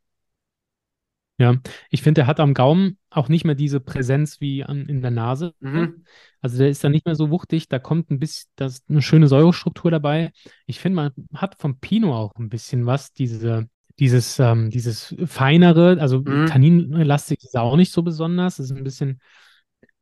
[1.39, 1.55] Ja,
[1.89, 5.11] ich finde, er hat am Gaumen auch nicht mehr diese Präsenz wie an, in der
[5.11, 5.53] Nase.
[5.59, 6.05] Mhm.
[6.41, 9.01] Also der ist dann nicht mehr so wuchtig, da kommt ein bisschen, da ist eine
[9.01, 10.31] schöne Säurestruktur dabei.
[10.67, 13.67] Ich finde, man hat vom Pinot auch ein bisschen was, diese,
[13.99, 16.45] dieses, ähm, dieses feinere, also Mhm.
[16.45, 18.59] tanninlastig ist er auch nicht so besonders.
[18.59, 19.19] Es ist ein bisschen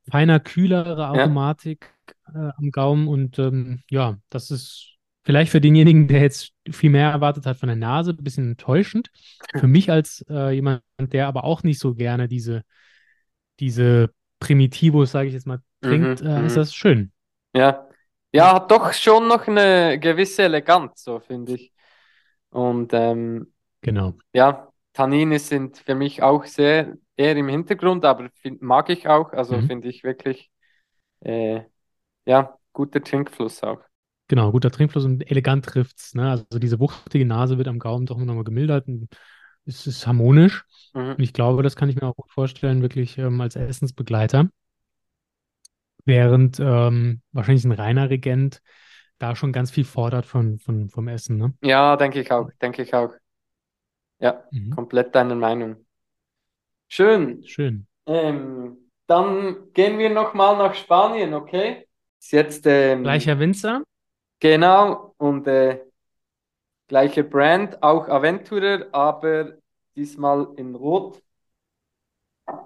[0.09, 1.07] feiner, kühlere Ja.
[1.07, 1.93] Aromatik
[2.33, 7.11] äh, am Gaumen und ähm, ja, das ist vielleicht für denjenigen, der jetzt viel mehr
[7.11, 9.11] erwartet hat von der Nase, ein bisschen enttäuschend.
[9.55, 12.63] Für mich als äh, jemand, der aber auch nicht so gerne diese,
[13.59, 16.57] diese Primitivos, sage ich jetzt mal, trinkt, Mhm, äh, ist mhm.
[16.57, 17.11] das schön.
[17.55, 17.87] Ja.
[18.33, 21.73] Ja, hat doch schon noch eine gewisse Eleganz, so finde ich.
[22.51, 24.17] Und ähm, Genau.
[24.33, 29.33] ja, Tannine sind für mich auch sehr eher im Hintergrund, aber find, mag ich auch.
[29.33, 29.61] Also Mhm.
[29.61, 30.51] finde ich wirklich,
[31.21, 31.63] äh,
[32.25, 33.81] ja, guter Trinkfluss auch.
[34.31, 36.15] Genau, guter Trinkfluss und elegant trifft's.
[36.15, 36.29] Ne?
[36.31, 39.09] Also diese wuchtige Nase wird am Gaumen doch nochmal gemildert und
[39.65, 40.63] es ist harmonisch.
[40.93, 41.17] Mhm.
[41.17, 44.47] Und ich glaube, das kann ich mir auch gut vorstellen, wirklich ähm, als Essensbegleiter.
[46.05, 48.61] Während ähm, wahrscheinlich ein reiner Regent
[49.17, 51.35] da schon ganz viel fordert von, von, vom Essen.
[51.35, 51.53] Ne?
[51.61, 53.13] Ja, denke ich auch, denke ich auch.
[54.19, 54.75] Ja, Mhm.
[54.75, 55.85] komplett deiner Meinung.
[56.87, 57.43] Schön.
[57.45, 57.87] Schön.
[58.05, 58.77] Ähm,
[59.07, 61.87] dann gehen wir nochmal nach Spanien, okay?
[62.19, 63.83] Ist jetzt ähm, Gleicher Winzer.
[64.41, 65.79] Genau und äh,
[66.87, 69.53] gleiche Brand, auch Aventurer, aber
[69.95, 71.21] diesmal in Rot.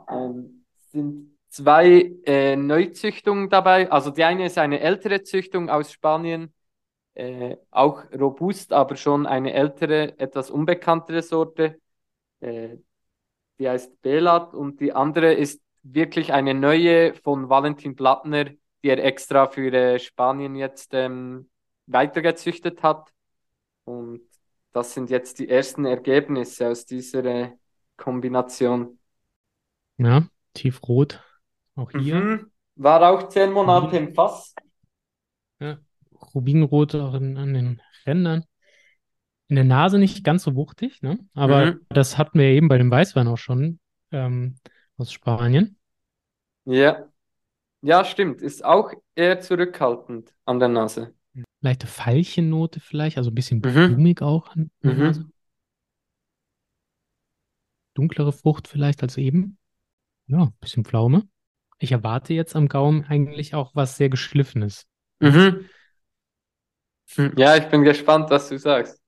[0.09, 3.91] Ähm, sind zwei äh, Neuzüchtungen dabei.
[3.91, 6.53] Also die eine ist eine ältere Züchtung aus Spanien,
[7.13, 11.79] äh, auch robust, aber schon eine ältere, etwas unbekanntere Sorte.
[12.39, 12.77] Äh,
[13.59, 19.03] die heißt Belat und die andere ist wirklich eine neue von Valentin Blattner, die er
[19.03, 21.49] extra für äh, Spanien jetzt ähm,
[21.87, 23.11] weitergezüchtet hat.
[23.85, 24.21] Und
[24.73, 27.51] das sind jetzt die ersten Ergebnisse aus dieser äh,
[27.97, 28.99] Kombination.
[29.97, 31.21] Ja, tiefrot.
[31.75, 32.15] Auch hier.
[32.15, 32.51] Mhm.
[32.77, 34.53] War auch zehn Monate im Fass.
[35.59, 35.79] Ja,
[36.33, 38.45] Rubinrot auch in, an den Rändern.
[39.47, 41.19] In der Nase nicht ganz so wuchtig, ne?
[41.33, 41.85] Aber Mhm.
[41.89, 43.79] das hatten wir eben bei dem Weißwein auch schon
[44.11, 44.57] ähm,
[44.97, 45.77] aus Spanien.
[46.65, 47.11] Ja.
[47.81, 48.41] Ja, stimmt.
[48.41, 51.15] Ist auch eher zurückhaltend an der Nase.
[51.65, 53.95] Leichte Veilchennote vielleicht, also ein bisschen Mhm.
[53.95, 55.31] blumig auch Mhm.
[57.95, 59.57] Dunklere Frucht vielleicht als eben.
[60.27, 61.27] Ja, ein bisschen Pflaume.
[61.79, 64.85] Ich erwarte jetzt am Gaumen eigentlich auch was sehr Geschliffenes.
[65.19, 65.65] Mhm.
[67.15, 68.99] Hm, Ja, ich bin gespannt, was du sagst.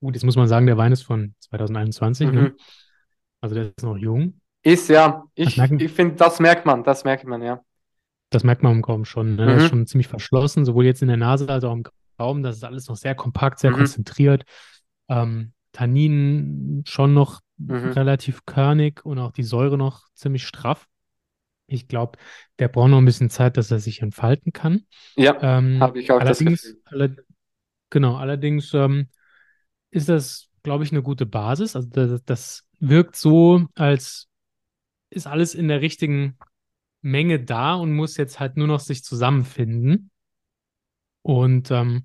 [0.00, 2.40] Gut, jetzt muss man sagen, der Wein ist von 2021, ne?
[2.40, 2.56] Mhm.
[3.40, 4.40] Also der ist noch jung.
[4.62, 7.64] Ist ja, ich, ich finde, das merkt man, das merkt man, ja.
[8.30, 9.36] Das merkt man am Gaumen schon.
[9.36, 9.46] Ne?
[9.46, 9.68] Der ist Mhm.
[9.68, 11.84] schon ziemlich verschlossen, sowohl jetzt in der Nase als auch am
[12.18, 12.42] Gaumen.
[12.42, 13.76] Das ist alles noch sehr kompakt, sehr Mhm.
[13.76, 14.44] konzentriert.
[15.08, 17.92] Ähm, Tannin schon noch Mhm.
[17.92, 20.86] relativ körnig und auch die Säure noch ziemlich straff.
[21.66, 22.18] Ich glaube,
[22.58, 24.86] der braucht noch ein bisschen Zeit, dass er sich entfalten kann.
[25.16, 26.80] Ja, Ähm, habe ich auch das allerdings, Gefühl.
[26.86, 27.16] alle,
[27.90, 29.08] genau, allerdings ähm,
[29.90, 31.76] ist das, glaube ich, eine gute Basis.
[31.76, 34.28] Also das, das wirkt so, als
[35.10, 36.36] ist alles in der richtigen
[37.02, 40.10] Menge da und muss jetzt halt nur noch sich zusammenfinden.
[41.22, 42.04] Und ähm,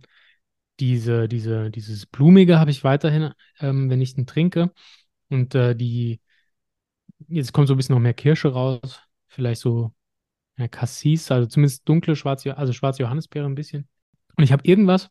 [0.80, 4.72] diese, diese, dieses Blumige habe ich weiterhin, ähm, wenn ich den trinke.
[5.30, 6.22] Und äh, die,
[7.28, 9.02] jetzt kommt so ein bisschen noch mehr Kirsche raus.
[9.28, 9.94] Vielleicht so
[10.58, 13.88] ja, Cassis, also zumindest dunkle schwarze, also schwarze Johannisbeere ein bisschen.
[14.38, 15.10] Und ich habe irgendwas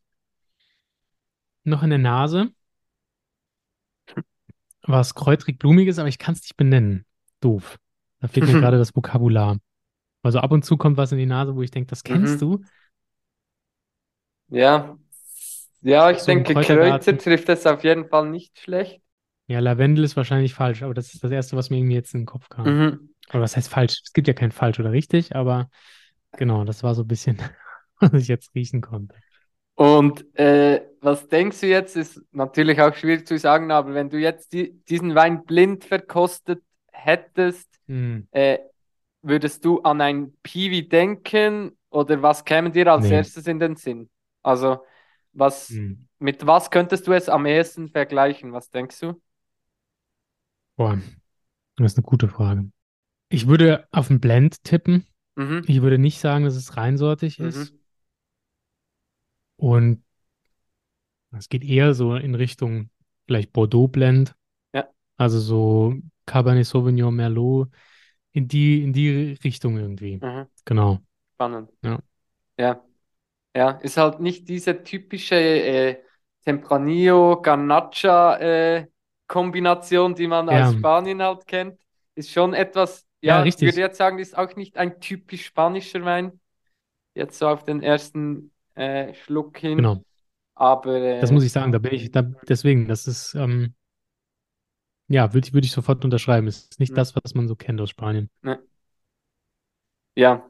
[1.64, 2.52] noch in der Nase,
[4.82, 7.04] was kräutrig-blumig ist, aber ich kann es nicht benennen.
[7.40, 7.78] Doof.
[8.20, 9.58] Da fehlt mir gerade das Vokabular.
[10.22, 12.42] Also ab und zu kommt was in die Nase, wo ich denke, das kennst Mhm.
[12.42, 12.62] du.
[14.48, 14.98] Ja.
[15.82, 16.54] Ja, ich So denke.
[16.54, 19.02] Kräuter trifft es auf jeden Fall nicht schlecht.
[19.46, 22.20] Ja, Lavendel ist wahrscheinlich falsch, aber das ist das Erste, was mir irgendwie jetzt in
[22.20, 22.66] den Kopf kam.
[22.66, 23.10] Mhm.
[23.30, 24.00] Oder was heißt falsch?
[24.04, 25.70] Es gibt ja kein falsch oder richtig, aber
[26.36, 27.38] genau, das war so ein bisschen,
[28.00, 29.14] was ich jetzt riechen konnte.
[29.74, 31.96] Und äh, was denkst du jetzt?
[31.96, 36.62] Ist natürlich auch schwierig zu sagen, aber wenn du jetzt die, diesen Wein blind verkostet
[36.92, 38.58] hättest, Hm, äh,
[39.22, 43.14] würdest du an ein Piwi denken oder was käme dir als nee.
[43.16, 44.10] erstes in den Sinn?
[44.42, 44.84] Also,
[45.32, 46.08] was, Hm.
[46.18, 48.52] mit was könntest du es am ehesten vergleichen?
[48.52, 49.20] Was denkst du?
[50.76, 50.98] Boah,
[51.76, 52.70] das ist eine gute Frage.
[53.28, 55.06] Ich würde auf einen Blend tippen.
[55.36, 55.64] Mhm.
[55.66, 57.46] Ich würde nicht sagen, dass es reinsortig Mhm.
[57.48, 57.74] ist.
[59.56, 60.02] Und
[61.36, 62.90] es geht eher so in Richtung
[63.26, 64.34] vielleicht Bordeaux-Blend.
[64.72, 64.90] Ja.
[65.16, 65.94] Also so
[66.26, 67.70] Cabernet Sauvignon, Merlot,
[68.32, 70.22] in die, in die Richtung irgendwie.
[70.22, 70.46] Mhm.
[70.64, 71.00] Genau.
[71.34, 71.70] Spannend.
[71.82, 72.00] Ja.
[72.58, 72.84] Ja.
[73.56, 76.04] Ja, ist halt nicht diese typische äh,
[76.44, 78.88] Tempranillo, Garnacha äh,
[79.28, 80.72] Kombination, die man aus Ja.
[80.72, 81.80] Spanien halt kennt.
[82.14, 83.68] Ist schon etwas, Ja, ja, ich richtig.
[83.68, 86.40] würde jetzt sagen, ist auch nicht ein typisch spanischer Wein.
[87.14, 89.78] Jetzt so auf den ersten äh, Schluck hin.
[89.78, 90.04] Genau.
[90.54, 91.72] Aber Das äh, muss ich sagen.
[91.72, 93.74] Da bin ich, da, deswegen, das ist, ähm,
[95.10, 96.46] ja, würde ich, würde ich sofort unterschreiben.
[96.46, 96.96] Es ist nicht Mhm.
[96.96, 98.30] das, was man so kennt aus Spanien.
[98.42, 98.60] ne.
[100.16, 100.48] Ja,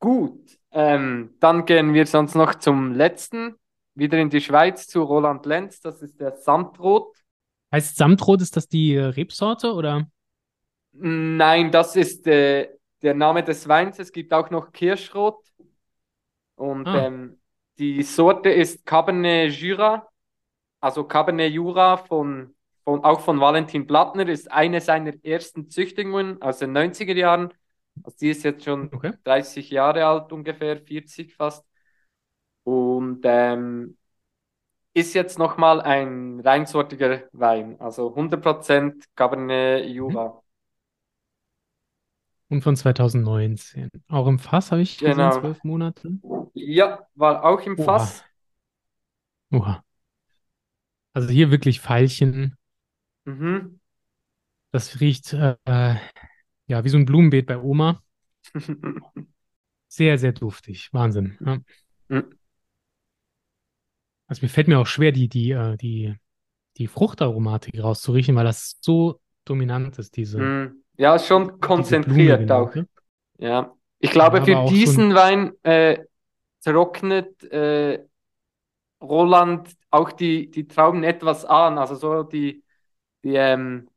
[0.00, 0.58] gut.
[0.72, 3.56] Ähm, dann gehen wir sonst noch zum letzten,
[3.94, 5.80] wieder in die Schweiz zu Roland Lenz.
[5.80, 7.16] Das ist der Samtrot.
[7.72, 10.08] Heißt Samtrot, ist das die äh, Rebsorte oder?
[10.92, 12.68] Nein, das ist äh,
[13.02, 13.98] der Name des Weins.
[13.98, 15.38] Es gibt auch noch Kirschrot.
[16.56, 17.06] Und Ah.
[17.06, 17.40] ähm,
[17.78, 20.08] die Sorte ist Cabernet Jura.
[20.80, 22.54] Also Cabernet Jura von,
[22.84, 27.52] von, auch von Valentin Blattner, ist eine seiner ersten Züchtungen aus den 90er Jahren.
[28.02, 29.12] Also die ist jetzt schon Okay.
[29.24, 31.64] 30 Jahre alt, ungefähr 40 fast.
[32.64, 33.96] Und ähm,
[34.94, 40.42] ist jetzt nochmal ein reinsortiger Wein, also 100% Cabernet Jura.
[42.48, 43.90] Und von 2019.
[44.08, 45.30] Auch im Fass habe ich gesehen, Genau.
[45.30, 46.18] zwölf Monate.
[46.54, 47.84] Ja, war auch im Oha.
[47.84, 48.24] Fass.
[49.52, 49.82] Oha.
[51.12, 52.56] Also hier wirklich Veilchen.
[53.24, 53.80] Mhm.
[54.72, 58.02] Das riecht äh, ja wie so ein Blumenbeet bei Oma.
[59.88, 60.88] Sehr, sehr duftig.
[60.92, 61.36] Wahnsinn.
[61.44, 61.58] Ja.
[62.08, 62.38] Mhm.
[64.28, 66.14] Also mir fällt mir auch schwer, die, die, äh, die,
[66.76, 70.84] die Fruchtaromatik rauszuriechen, weil das so dominant ist, diese, Mhm.
[70.96, 72.66] Ja, schon konzentriert blumige auch.
[72.74, 72.88] Note.
[73.38, 73.74] Ja.
[73.98, 76.04] Ich glaube, Ja, für diesen ein, Wein äh,
[76.62, 78.04] trocknet äh,
[79.02, 81.78] Roland auch die, die Trauben etwas an.
[81.78, 82.62] Also so die,
[83.24, 83.88] die ähm,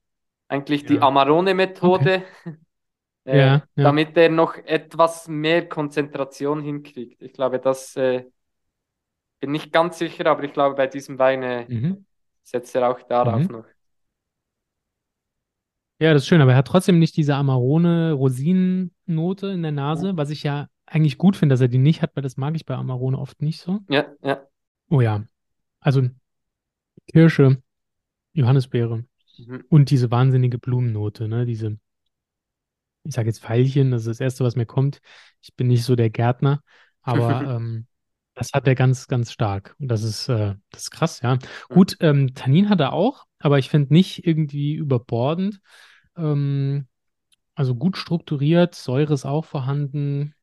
[0.47, 1.01] eigentlich die ja.
[1.01, 2.24] Amarone-Methode,
[3.26, 3.82] äh, Ja, ja.
[3.82, 7.21] damit er noch etwas mehr Konzentration hinkriegt.
[7.24, 8.26] Ich glaube, das äh,
[9.39, 12.05] bin nicht ganz sicher, aber ich glaube, bei diesem Wein äh, Mhm.
[12.43, 13.49] setzt er auch darauf Mhm.
[13.49, 13.65] noch.
[15.99, 20.30] Ja, das ist schön, aber er hat trotzdem nicht diese Amarone-Rosinen-Note in der Nase, was
[20.30, 22.76] ich ja eigentlich gut finde, dass er die nicht hat, weil das mag ich bei
[22.76, 23.80] Amarone oft nicht so.
[23.88, 24.47] Ja, ja.
[24.89, 25.24] Oh ja,
[25.82, 26.09] also
[27.07, 27.61] Kirsche,
[28.34, 29.05] Johannisbeere
[29.38, 29.63] Mhm.
[29.69, 31.45] und diese wahnsinnige Blumennote, ne?
[31.45, 31.77] Diese,
[33.03, 35.01] ich sage jetzt Veilchen, das ist das Erste, was mir kommt.
[35.41, 36.61] Ich bin nicht so der Gärtner,
[37.01, 37.88] aber ähm,
[38.36, 39.75] das hat er ganz, ganz stark.
[39.79, 41.38] Und das ist, äh, das ist krass, ja.
[41.69, 45.59] Gut, ähm, Tannin hat er auch, aber ich finde nicht irgendwie überbordend.
[46.17, 46.88] Ähm,
[47.55, 50.34] also gut strukturiert, Säure ist auch vorhanden.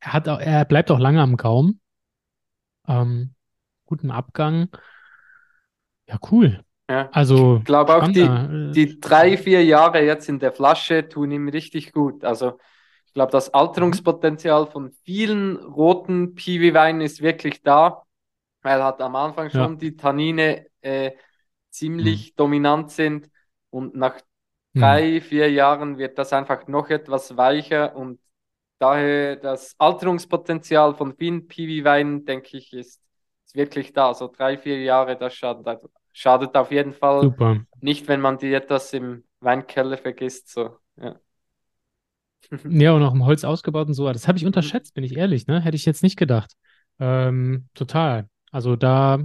[0.00, 1.80] Er hat auch, er bleibt auch lange am Gaumen.
[2.86, 3.34] Ähm,
[3.84, 4.70] guten Abgang.
[6.06, 6.64] Ja, cool.
[6.88, 7.10] Ja.
[7.12, 11.30] Also Ich glaube auch die, äh, die drei, vier Jahre jetzt in der Flasche tun
[11.30, 12.24] ihm richtig gut.
[12.24, 12.58] Also
[13.06, 18.02] ich glaube, das Alterungspotenzial von vielen roten Piwi-Weinen ist wirklich da,
[18.62, 19.64] weil halt am Anfang Ja.
[19.64, 21.12] schon die Tannine äh,
[21.70, 23.30] ziemlich dominant sind
[23.70, 24.16] und nach
[24.74, 24.80] hm.
[24.80, 28.20] drei, vier Jahren wird das einfach noch etwas weicher und
[28.78, 33.02] daher das Alterungspotenzial von vielen Piwi-Weinen, denke ich, ist,
[33.44, 34.14] ist wirklich da.
[34.14, 35.66] So drei, vier Jahre, das schadet,
[36.18, 37.64] schadet auf jeden Fall Super.
[37.80, 40.48] nicht, wenn man die etwas im Weinkeller vergisst.
[40.50, 40.78] So.
[40.96, 41.20] Ja.
[42.66, 44.10] Ja, und auch im Holz ausgebaut und so.
[44.12, 45.60] Das habe ich unterschätzt, bin ich ehrlich, ne?
[45.60, 46.52] Hätte ich jetzt nicht gedacht.
[46.98, 48.28] Ähm, total.
[48.50, 49.18] Also da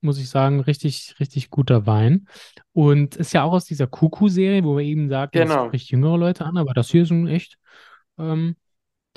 [0.00, 2.28] muss ich sagen, richtig, richtig guter Wein.
[2.72, 5.66] Und ist ja auch aus dieser Kuku-Serie, wo wir eben sagten, das Genau.
[5.66, 7.58] spricht jüngere Leute an, aber das hier ist ein echt,
[8.18, 8.56] ähm,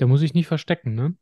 [0.00, 1.16] der muss ich nicht verstecken, ne?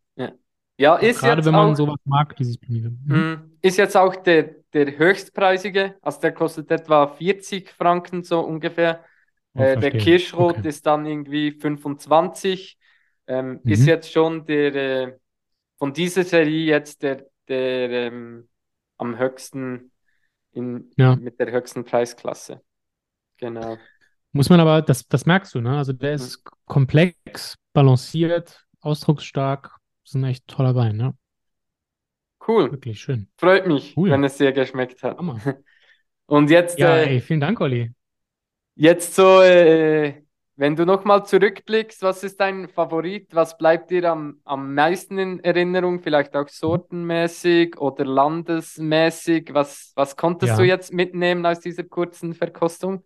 [0.76, 2.90] Ja, ist gerade jetzt wenn man auch, sowas mag, dieses Blumige.
[2.90, 3.16] Mhm.
[3.16, 9.04] mh, ist jetzt auch der, der höchstpreisige, also der kostet etwa 40 Franken so ungefähr.
[9.54, 9.92] Oh, Äh, der.
[9.92, 10.68] Kirschrot Okay.
[10.68, 12.76] ist dann irgendwie 25
[13.26, 13.72] ähm, mhm.
[13.72, 15.18] ist jetzt schon der äh,
[15.78, 18.48] von dieser Serie jetzt der, der ähm,
[18.98, 19.92] am höchsten
[20.52, 21.16] in, ja.
[21.16, 22.60] mit der höchsten Preisklasse.
[23.38, 23.76] Genau.
[24.32, 25.76] Muss man aber, das, das merkst du, ne?
[25.76, 26.50] Also der ist mhm.
[26.66, 29.76] komplex, balanciert, ausdrucksstark.
[30.04, 31.14] Das ist ein echt toller Wein, ne?
[32.46, 32.70] Cool.
[32.70, 33.28] Wirklich schön.
[33.38, 34.10] Freut mich, cool.
[34.10, 35.16] wenn es dir geschmeckt hat.
[35.16, 35.40] Hammer.
[36.26, 36.78] Und jetzt.
[36.78, 37.90] Ja, äh, ey, vielen Dank, Olli.
[38.74, 40.22] Jetzt so, äh,
[40.56, 43.34] wenn du nochmal zurückblickst, was ist dein Favorit?
[43.34, 46.00] Was bleibt dir am, am meisten in Erinnerung?
[46.00, 49.54] Vielleicht auch sortenmäßig oder landesmäßig?
[49.54, 50.56] Was, was konntest ja.
[50.58, 53.04] du jetzt mitnehmen aus dieser kurzen Verkostung?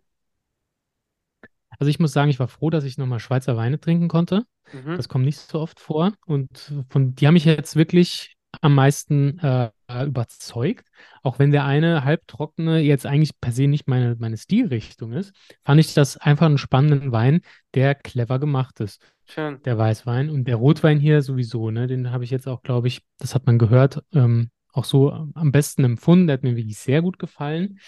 [1.79, 4.43] Also ich muss sagen, ich war froh, dass ich nochmal Schweizer Weine trinken konnte.
[4.73, 4.95] Mhm.
[4.97, 6.13] Das kommt nicht so oft vor.
[6.25, 9.69] Und von die haben mich jetzt wirklich am meisten äh,
[10.05, 10.87] überzeugt.
[11.23, 15.79] Auch wenn der eine halbtrockene jetzt eigentlich per se nicht meine, meine Stilrichtung ist, fand
[15.79, 17.41] ich das einfach einen spannenden Wein,
[17.73, 19.01] der clever gemacht ist.
[19.25, 19.61] Schön.
[19.63, 20.29] Der Weißwein.
[20.29, 21.87] Und der Rotwein hier sowieso, ne?
[21.87, 25.51] Den habe ich jetzt auch, glaube ich, das hat man gehört, ähm, auch so am
[25.51, 26.27] besten empfunden.
[26.27, 27.79] Der hat mir wirklich sehr gut gefallen.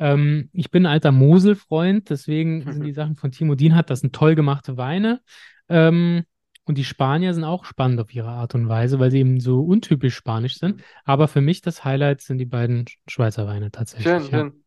[0.00, 4.14] Ähm, ich bin ein alter Mosel-Freund, deswegen sind die Sachen von Timo Dienhardt, das sind
[4.14, 5.20] toll gemachte Weine.
[5.68, 6.24] Ähm,
[6.64, 9.60] und die Spanier sind auch spannend auf ihre Art und Weise, weil sie eben so
[9.60, 10.82] untypisch spanisch sind.
[11.04, 14.06] Aber für mich das Highlight sind die beiden Schweizer Weine tatsächlich.
[14.06, 14.28] Schön, ja.
[14.28, 14.64] schön.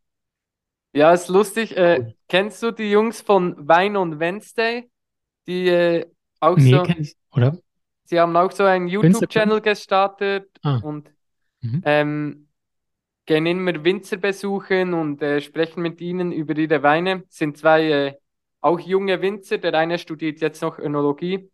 [0.93, 1.75] Ja, ist lustig.
[1.75, 4.89] Äh, kennst du die Jungs von Wein und Wednesday?
[5.47, 6.05] Die äh,
[6.39, 6.84] auch nee, so.
[6.84, 7.57] Kenn ich, oder?
[8.03, 10.79] Sie haben auch so einen YouTube-Channel gestartet ah.
[10.84, 11.09] und
[11.61, 11.81] mhm.
[11.86, 12.47] ähm,
[13.26, 17.24] gehen immer Winzer besuchen und äh, sprechen mit ihnen über ihre Weine.
[17.30, 18.13] Sind zwei äh,
[18.61, 19.57] auch junge Winzer.
[19.57, 21.49] Der eine studiert jetzt noch Önologie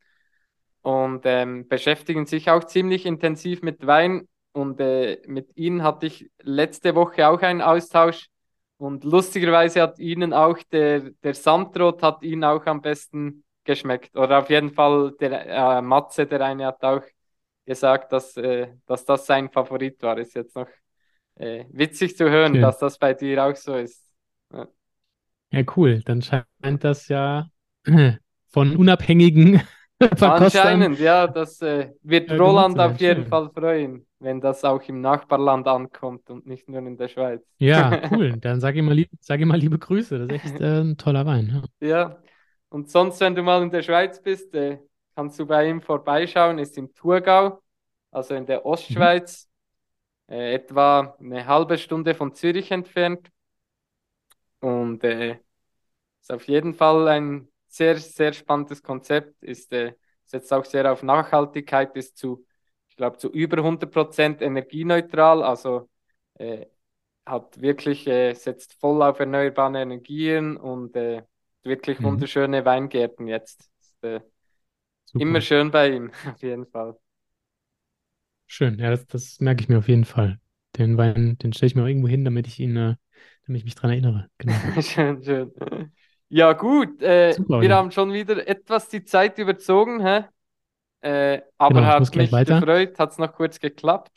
[0.81, 4.27] und ähm, beschäftigen sich auch ziemlich intensiv mit Wein.
[4.51, 8.29] Und äh, mit ihnen hatte ich letzte Woche auch einen Austausch.
[8.77, 14.15] Und lustigerweise hat ihnen auch der, der Samtrot hat ihnen auch am besten geschmeckt.
[14.15, 17.03] Oder auf jeden Fall der äh, Matze, der eine hat auch
[17.65, 20.17] gesagt, dass, äh, dass das sein Favorit war.
[20.17, 20.67] Ist jetzt noch
[21.39, 22.61] äh, witzig zu hören, Schön.
[22.61, 24.05] dass das bei dir auch so ist.
[24.53, 24.67] Ja.
[25.51, 26.01] ja, cool.
[26.05, 27.47] Dann scheint das ja
[28.47, 29.61] von unabhängigen
[30.21, 33.29] Anscheinend, ja, das äh, wird ja, Roland auf jeden schön.
[33.29, 37.45] Fall freuen, wenn das auch im Nachbarland ankommt und nicht nur in der Schweiz.
[37.57, 38.37] Ja, cool.
[38.39, 40.25] Dann sag ihm mal, lieb, sag ihm mal liebe Grüße.
[40.25, 41.63] Das ist echt äh, ein toller Wein.
[41.81, 41.87] Ja.
[41.87, 42.17] ja.
[42.69, 44.79] und sonst, wenn du mal in der Schweiz bist, äh,
[45.15, 46.59] kannst du bei ihm vorbeischauen.
[46.59, 47.59] Ist im Thurgau,
[48.09, 49.48] also in der Ostschweiz, mhm.
[50.29, 53.29] Äh, etwa eine halbe Stunde von Zürich entfernt.
[54.59, 55.39] Und äh,
[56.21, 59.93] ist auf jeden Fall ein sehr, sehr spannendes Konzept, ist, äh,
[60.25, 62.45] setzt auch sehr auf Nachhaltigkeit, ist zu,
[62.89, 65.89] ich glaube, zu über 100 Prozent energieneutral, also
[66.35, 66.65] äh,
[67.25, 71.23] hat wirklich, äh, setzt voll auf erneuerbare Energien und äh,
[71.63, 72.05] wirklich mhm.
[72.05, 73.69] wunderschöne Weingärten jetzt.
[73.79, 74.21] Ist, äh,
[75.13, 76.97] immer schön bei ihm, auf jeden Fall.
[78.51, 80.39] Schön, ja, das, das merke ich mir auf jeden Fall.
[80.75, 82.95] Den Wein, den stelle ich mir auch irgendwo hin, damit ich ihn, äh,
[83.45, 84.27] damit ich mich dran erinnere.
[84.39, 84.55] Genau.
[84.81, 85.51] schön, schön.
[86.29, 86.99] Ja, gut.
[87.01, 87.75] Äh, Super, wir ja.
[87.75, 90.23] haben schon wieder etwas die Zeit überzogen, hä?
[91.01, 92.59] Äh, aber genau, hat mich weiter.
[92.59, 94.11] gefreut, hat es noch kurz geklappt.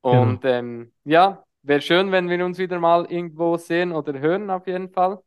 [0.00, 0.54] Und genau.
[0.54, 4.90] ähm, ja, wäre schön, wenn wir uns wieder mal irgendwo sehen oder hören, auf jeden
[4.90, 5.20] Fall.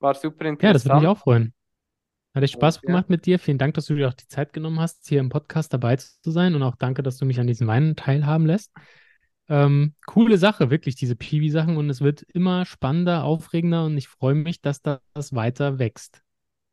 [0.00, 0.62] War super interessant.
[0.62, 1.54] Ja, das würde mich auch freuen.
[2.34, 3.38] Hat echt Spaß gemacht mit dir.
[3.38, 6.30] Vielen Dank, dass du dir auch die Zeit genommen hast, hier im Podcast dabei zu
[6.30, 6.54] sein.
[6.56, 8.72] Und auch danke, dass du mich an diesen Weinen teilhaben lässt.
[9.48, 11.76] Ähm, coole Sache, wirklich, diese Piwi-Sachen.
[11.76, 15.00] Und es wird immer spannender, aufregender und ich freue mich, dass das
[15.32, 16.22] weiter wächst.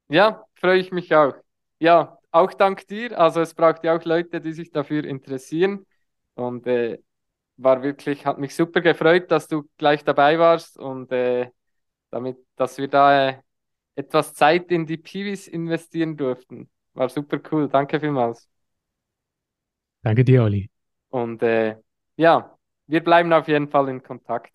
[0.09, 1.35] Ja, freue ich mich auch.
[1.79, 3.19] Ja, auch dank dir.
[3.19, 5.85] Also es braucht ja auch Leute, die sich dafür interessieren.
[6.33, 6.97] Und äh,
[7.57, 11.49] war wirklich, hat mich super gefreut, dass du gleich dabei warst und äh,
[12.09, 13.41] damit, dass wir da äh,
[13.95, 16.69] etwas Zeit in die Piwis investieren durften.
[16.93, 17.69] War super cool.
[17.69, 18.49] Danke vielmals.
[20.03, 20.69] Danke dir, Olli.
[21.09, 21.77] Und äh,
[22.17, 22.57] ja,
[22.87, 24.53] wir bleiben auf jeden Fall in Kontakt.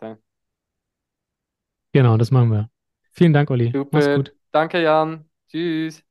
[1.92, 2.70] Genau, das machen wir.
[3.12, 3.72] Vielen Dank, Olli.
[3.72, 3.90] Super.
[3.90, 4.34] Mach's gut.
[4.52, 5.28] Danke, Jan.
[5.48, 6.04] Tschüss.